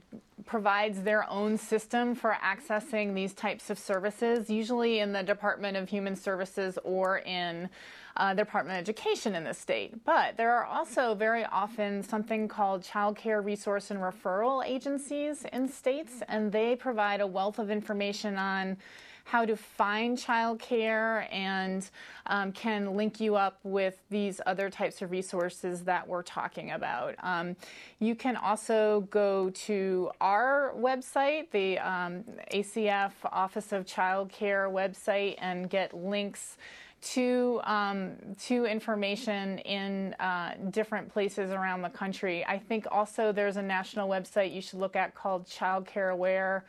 [0.45, 5.87] provides their own system for accessing these types of services, usually in the Department of
[5.89, 7.69] Human Services or in
[8.17, 10.03] uh, the Department of Education in the state.
[10.05, 15.69] But there are also very often something called child care resource and referral agencies in
[15.69, 18.77] states, and they provide a wealth of information on
[19.25, 21.89] how to find childcare and
[22.27, 27.15] um, can link you up with these other types of resources that we're talking about.
[27.23, 27.55] Um,
[27.99, 32.23] you can also go to our website, the um,
[32.53, 36.57] ACF Office of Child Care website, and get links
[37.01, 38.13] to um,
[38.45, 42.45] to information in uh, different places around the country.
[42.45, 46.63] I think also there's a national website you should look at called Child Care Aware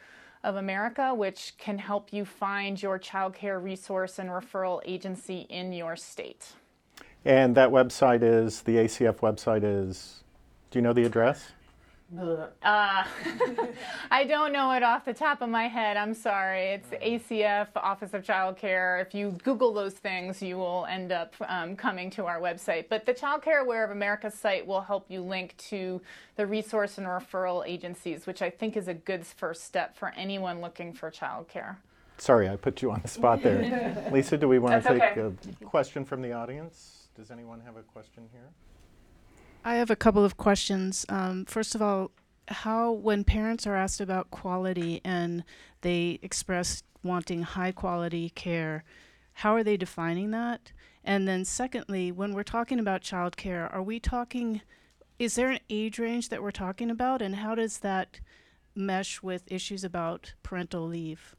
[0.46, 5.72] of America, which can help you find your child care resource and referral agency in
[5.72, 6.52] your state.
[7.24, 10.22] And that website is, the ACF website is,
[10.70, 11.50] do you know the address?
[12.14, 12.46] Uh,
[14.10, 15.96] I don't know it off the top of my head.
[15.96, 16.80] I'm sorry.
[16.80, 19.00] It's ACF Office of Child Care.
[19.00, 22.88] If you Google those things, you will end up um, coming to our website.
[22.88, 26.00] But the Child Care Aware of America site will help you link to
[26.36, 30.60] the resource and referral agencies, which I think is a good first step for anyone
[30.60, 31.78] looking for child care.
[32.18, 34.08] Sorry, I put you on the spot there.
[34.12, 35.34] Lisa, do we want to take okay.
[35.60, 37.08] a question from the audience?
[37.14, 38.48] Does anyone have a question here?
[39.66, 41.04] I have a couple of questions.
[41.08, 42.12] Um, first of all,
[42.46, 45.42] how, when parents are asked about quality and
[45.80, 48.84] they express wanting high quality care,
[49.32, 50.70] how are they defining that?
[51.02, 54.60] And then, secondly, when we're talking about childcare, are we talking,
[55.18, 58.20] is there an age range that we're talking about, and how does that
[58.76, 61.34] mesh with issues about parental leave?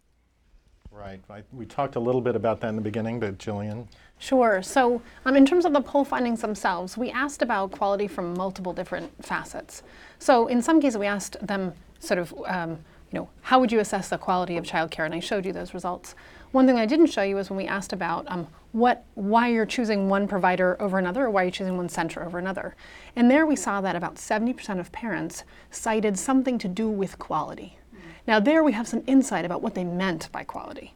[0.91, 1.21] Right.
[1.29, 3.87] I, we talked a little bit about that in the beginning, but Gillian?
[4.19, 4.61] Sure.
[4.63, 8.73] So, um, in terms of the poll findings themselves, we asked about quality from multiple
[8.73, 9.83] different facets.
[10.17, 12.79] So, in some cases, we asked them sort of, um,
[13.11, 15.05] you know, how would you assess the quality of childcare?
[15.05, 16.15] And I showed you those results.
[16.51, 19.65] One thing I didn't show you is when we asked about um, what, why you're
[19.65, 22.75] choosing one provider over another, or why you're choosing one center over another.
[23.15, 27.77] And there we saw that about 70% of parents cited something to do with quality.
[28.27, 30.93] Now, there we have some insight about what they meant by quality.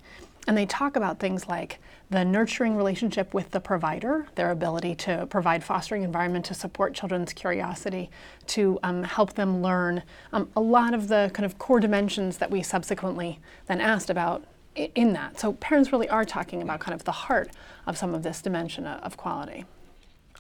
[0.47, 1.80] And they talk about things like
[2.12, 7.32] the nurturing relationship with the provider, their ability to provide fostering environment to support children's
[7.32, 8.09] curiosity,
[8.47, 10.03] to um, help them learn
[10.34, 14.43] um, a lot of the kind of core dimensions that we subsequently then asked about
[14.76, 15.39] in that.
[15.39, 17.49] So parents really are talking about kind of the heart
[17.88, 19.64] of some of this dimension of quality.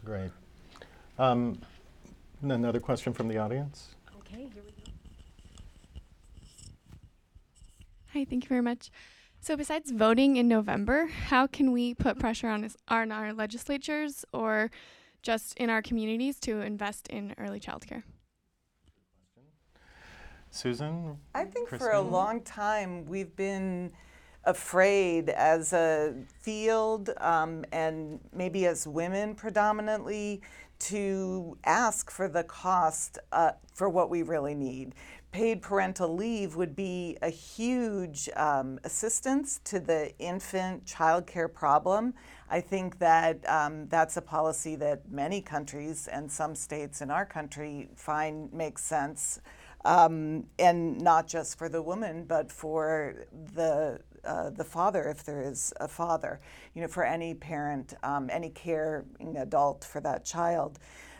[0.03, 0.31] Great.
[1.17, 1.57] Um,
[2.41, 3.95] another question from the audience?
[4.19, 4.91] Okay, here we go.
[8.13, 8.91] Hi, thank you very much.
[9.43, 14.23] So, besides voting in November, how can we put pressure on, us, on our legislatures
[14.31, 14.69] or
[15.23, 18.03] just in our communities to invest in early childcare?
[20.51, 21.17] Susan?
[21.33, 23.91] I think for a long time we've been
[24.43, 30.43] afraid as a field um, and maybe as women predominantly
[30.77, 34.93] to ask for the cost uh, for what we really need.
[35.31, 42.13] Paid parental leave would be a huge um, assistance to the infant child care problem.
[42.49, 47.25] I think that um, that's a policy that many countries and some states in our
[47.25, 49.39] country find makes sense
[49.85, 55.41] um, and not just for the woman, but for the uh, the father, if there
[55.41, 56.39] is a father,
[56.75, 60.77] you know, for any parent, um, any caring adult for that child.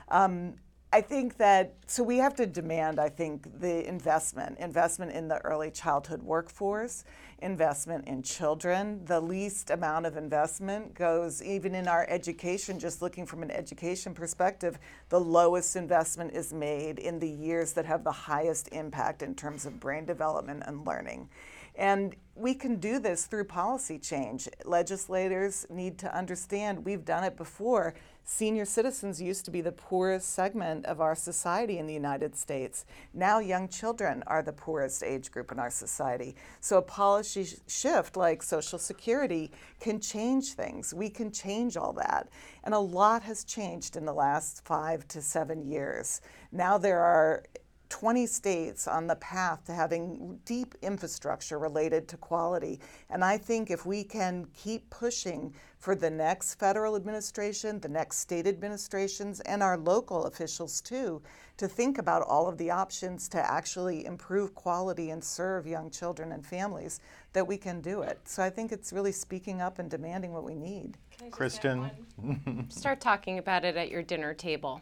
[0.09, 0.55] Um,
[0.93, 2.99] I think that so we have to demand.
[2.99, 7.05] I think the investment, investment in the early childhood workforce,
[7.39, 9.05] investment in children.
[9.05, 12.77] The least amount of investment goes even in our education.
[12.77, 17.85] Just looking from an education perspective, the lowest investment is made in the years that
[17.85, 21.29] have the highest impact in terms of brain development and learning.
[21.75, 24.49] And we can do this through policy change.
[24.65, 27.93] Legislators need to understand we've done it before.
[28.23, 32.85] Senior citizens used to be the poorest segment of our society in the United States.
[33.13, 36.35] Now, young children are the poorest age group in our society.
[36.59, 40.93] So, a policy sh- shift like Social Security can change things.
[40.93, 42.29] We can change all that.
[42.63, 46.21] And a lot has changed in the last five to seven years.
[46.51, 47.43] Now, there are
[47.91, 52.79] 20 states on the path to having deep infrastructure related to quality.
[53.09, 58.19] And I think if we can keep pushing for the next federal administration, the next
[58.19, 61.19] state administrations, and our local officials too,
[61.57, 66.33] to think about all of the options to actually improve quality and serve young children
[66.33, 66.99] and families,
[67.33, 68.19] that we can do it.
[68.25, 70.99] So I think it's really speaking up and demanding what we need.
[71.31, 71.89] Kristin?
[72.71, 74.81] Start talking about it at your dinner table.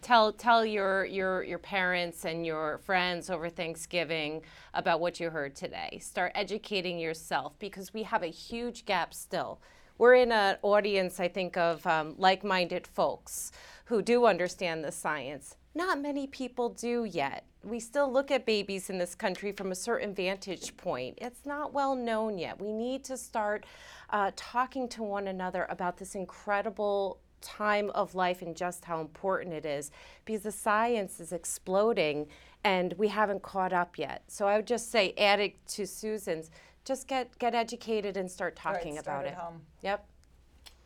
[0.00, 4.42] Tell tell your your your parents and your friends over Thanksgiving
[4.74, 6.00] about what you heard today.
[6.02, 9.60] Start educating yourself because we have a huge gap still.
[9.98, 13.52] We're in an audience, I think, of um, like-minded folks
[13.86, 15.56] who do understand the science.
[15.74, 17.44] Not many people do yet.
[17.64, 21.18] We still look at babies in this country from a certain vantage point.
[21.20, 22.60] It's not well known yet.
[22.60, 23.64] We need to start
[24.10, 29.54] uh, talking to one another about this incredible time of life and just how important
[29.54, 29.90] it is
[30.24, 32.26] because the science is exploding
[32.64, 34.22] and we haven't caught up yet.
[34.28, 36.50] So I would just say, add it to Susan's,
[36.84, 39.38] just get, get educated and start talking start about at it.
[39.38, 39.60] home.
[39.82, 40.06] Yep.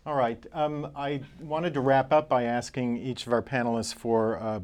[0.05, 0.45] All right.
[0.53, 4.61] Um, I wanted to wrap up by asking each of our panelists for uh,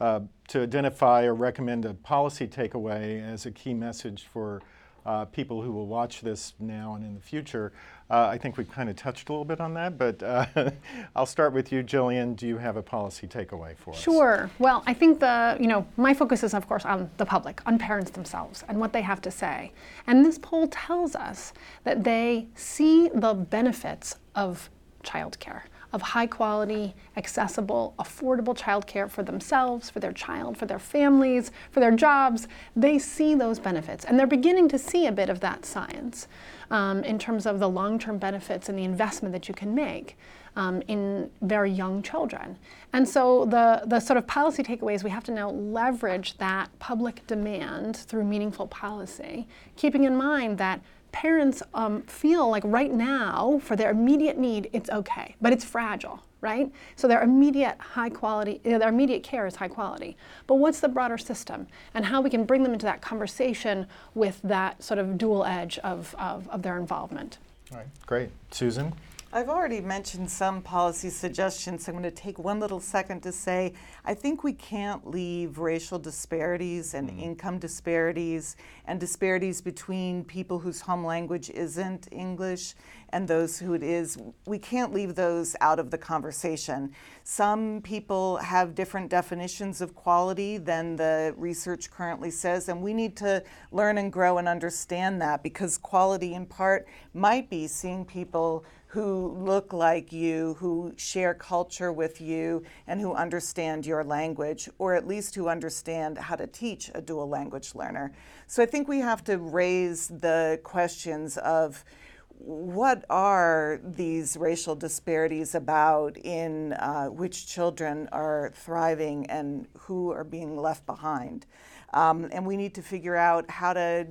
[0.00, 4.62] uh, to identify or recommend a policy takeaway as a key message for
[5.06, 7.72] uh, people who will watch this now and in the future.
[8.10, 10.46] Uh, I think we've kind of touched a little bit on that, but uh,
[11.16, 12.34] I'll start with you, Gillian.
[12.34, 14.00] Do you have a policy takeaway for us?
[14.00, 14.50] Sure.
[14.58, 17.78] Well, I think the, you know, my focus is, of course, on the public, on
[17.78, 19.72] parents themselves and what they have to say.
[20.06, 21.52] And this poll tells us
[21.84, 24.70] that they see the benefits of
[25.04, 25.62] childcare,
[25.92, 31.80] of high quality, accessible, affordable childcare for themselves, for their child, for their families, for
[31.80, 32.46] their jobs.
[32.76, 34.04] They see those benefits.
[34.04, 36.28] And they're beginning to see a bit of that science
[36.70, 40.16] um, in terms of the long term benefits and the investment that you can make.
[40.56, 42.58] Um, in very young children.
[42.92, 47.24] And so the, the sort of policy takeaways, we have to now leverage that public
[47.28, 50.80] demand through meaningful policy, keeping in mind that
[51.12, 56.22] parents um, feel like right now, for their immediate need, it's okay, but it's fragile,
[56.40, 56.70] right?
[56.96, 60.16] So their immediate high quality, uh, their immediate care is high quality.
[60.46, 64.40] But what's the broader system and how we can bring them into that conversation with
[64.42, 67.38] that sort of dual edge of, of, of their involvement?
[67.72, 68.30] All right, great.
[68.50, 68.92] Susan?
[69.32, 71.86] I've already mentioned some policy suggestions.
[71.86, 73.74] I'm going to take one little second to say
[74.04, 77.20] I think we can't leave racial disparities and mm-hmm.
[77.20, 78.56] income disparities
[78.86, 82.74] and disparities between people whose home language isn't English
[83.10, 84.18] and those who it is.
[84.46, 86.92] We can't leave those out of the conversation.
[87.22, 93.16] Some people have different definitions of quality than the research currently says, and we need
[93.18, 98.64] to learn and grow and understand that because quality, in part, might be seeing people
[98.90, 104.96] who look like you, who share culture with you, and who understand your language, or
[104.96, 108.12] at least who understand how to teach a dual language learner.
[108.48, 111.84] So I think we have to raise the questions of
[112.30, 120.24] what are these racial disparities about in uh, which children are thriving and who are
[120.24, 121.46] being left behind?
[121.94, 124.08] Um, and we need to figure out how to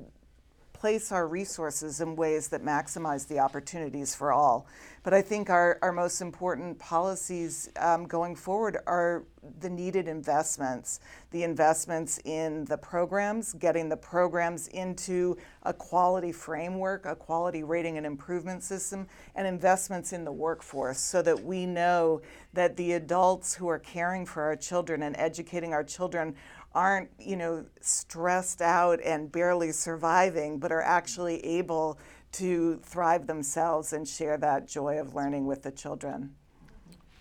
[0.79, 4.65] place our resources in ways that maximize the opportunities for all.
[5.03, 9.23] But I think our, our most important policies um, going forward are
[9.59, 10.99] the needed investments,
[11.31, 17.97] the investments in the programs, getting the programs into a quality framework, a quality rating
[17.97, 22.21] and improvement system, and investments in the workforce so that we know
[22.53, 26.35] that the adults who are caring for our children and educating our children
[26.73, 31.97] aren't, you know, stressed out and barely surviving, but are actually able
[32.31, 36.35] to thrive themselves and share that joy of learning with the children.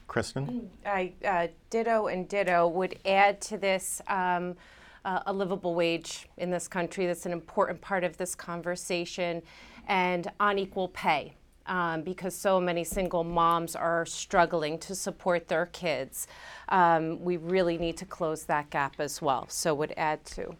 [0.06, 0.68] Kristin?
[0.86, 4.56] I uh, ditto and ditto would add to this um,
[5.04, 7.06] uh, a livable wage in this country.
[7.06, 9.42] That's an important part of this conversation,
[9.86, 11.34] and unequal pay.
[11.68, 16.26] Um, because so many single moms are struggling to support their kids.
[16.70, 19.46] Um, we really need to close that gap as well.
[19.50, 20.56] So would add to.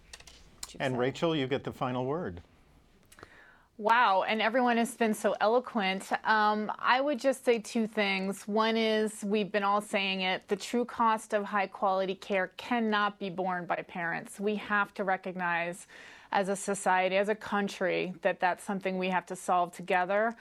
[0.78, 2.42] And Rachel, you get the final word.
[3.80, 6.10] Wow, and everyone has been so eloquent.
[6.24, 8.42] Um, I would just say two things.
[8.48, 13.20] One is we've been all saying it the true cost of high quality care cannot
[13.20, 14.40] be borne by parents.
[14.40, 15.86] We have to recognize
[16.32, 20.34] as a society, as a country, that that's something we have to solve together.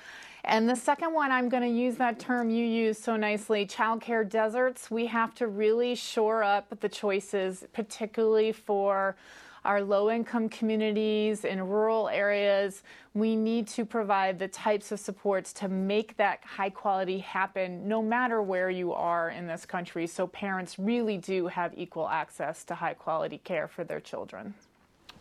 [0.47, 4.27] And the second one, I'm going to use that term you use so nicely childcare
[4.27, 4.89] deserts.
[4.89, 9.17] We have to really shore up the choices, particularly for
[9.65, 12.83] our low income communities in rural areas.
[13.13, 18.01] We need to provide the types of supports to make that high quality happen no
[18.01, 22.75] matter where you are in this country so parents really do have equal access to
[22.75, 24.53] high quality care for their children.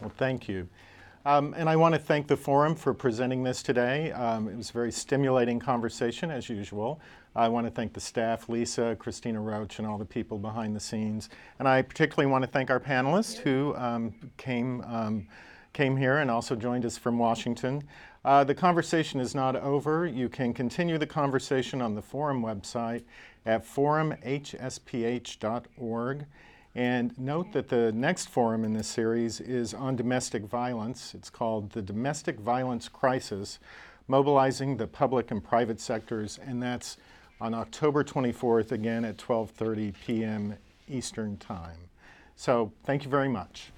[0.00, 0.68] Well, thank you.
[1.26, 4.12] Um, and I want to thank the forum for presenting this today.
[4.12, 7.00] Um, it was a very stimulating conversation, as usual.
[7.34, 10.80] I want to thank the staff, Lisa, Christina Roach, and all the people behind the
[10.80, 11.28] scenes.
[11.58, 15.26] And I particularly want to thank our panelists who um, came, um,
[15.72, 17.82] came here and also joined us from Washington.
[18.24, 20.06] Uh, the conversation is not over.
[20.06, 23.02] You can continue the conversation on the forum website
[23.44, 26.26] at forumhsph.org.
[26.76, 31.14] And note that the next forum in this series is on domestic violence.
[31.14, 33.58] It's called The Domestic Violence Crisis
[34.08, 36.98] Mobilizing the Public and Private Sectors, and that's
[37.40, 40.54] on October 24th, again at 12:30 p.m.
[40.86, 41.78] Eastern Time.
[42.36, 43.72] So, thank you very much.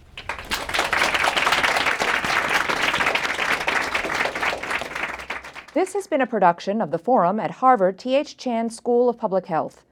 [5.72, 8.36] This has been a production of the Forum at Harvard T.H.
[8.36, 9.84] Chan School of Public Health.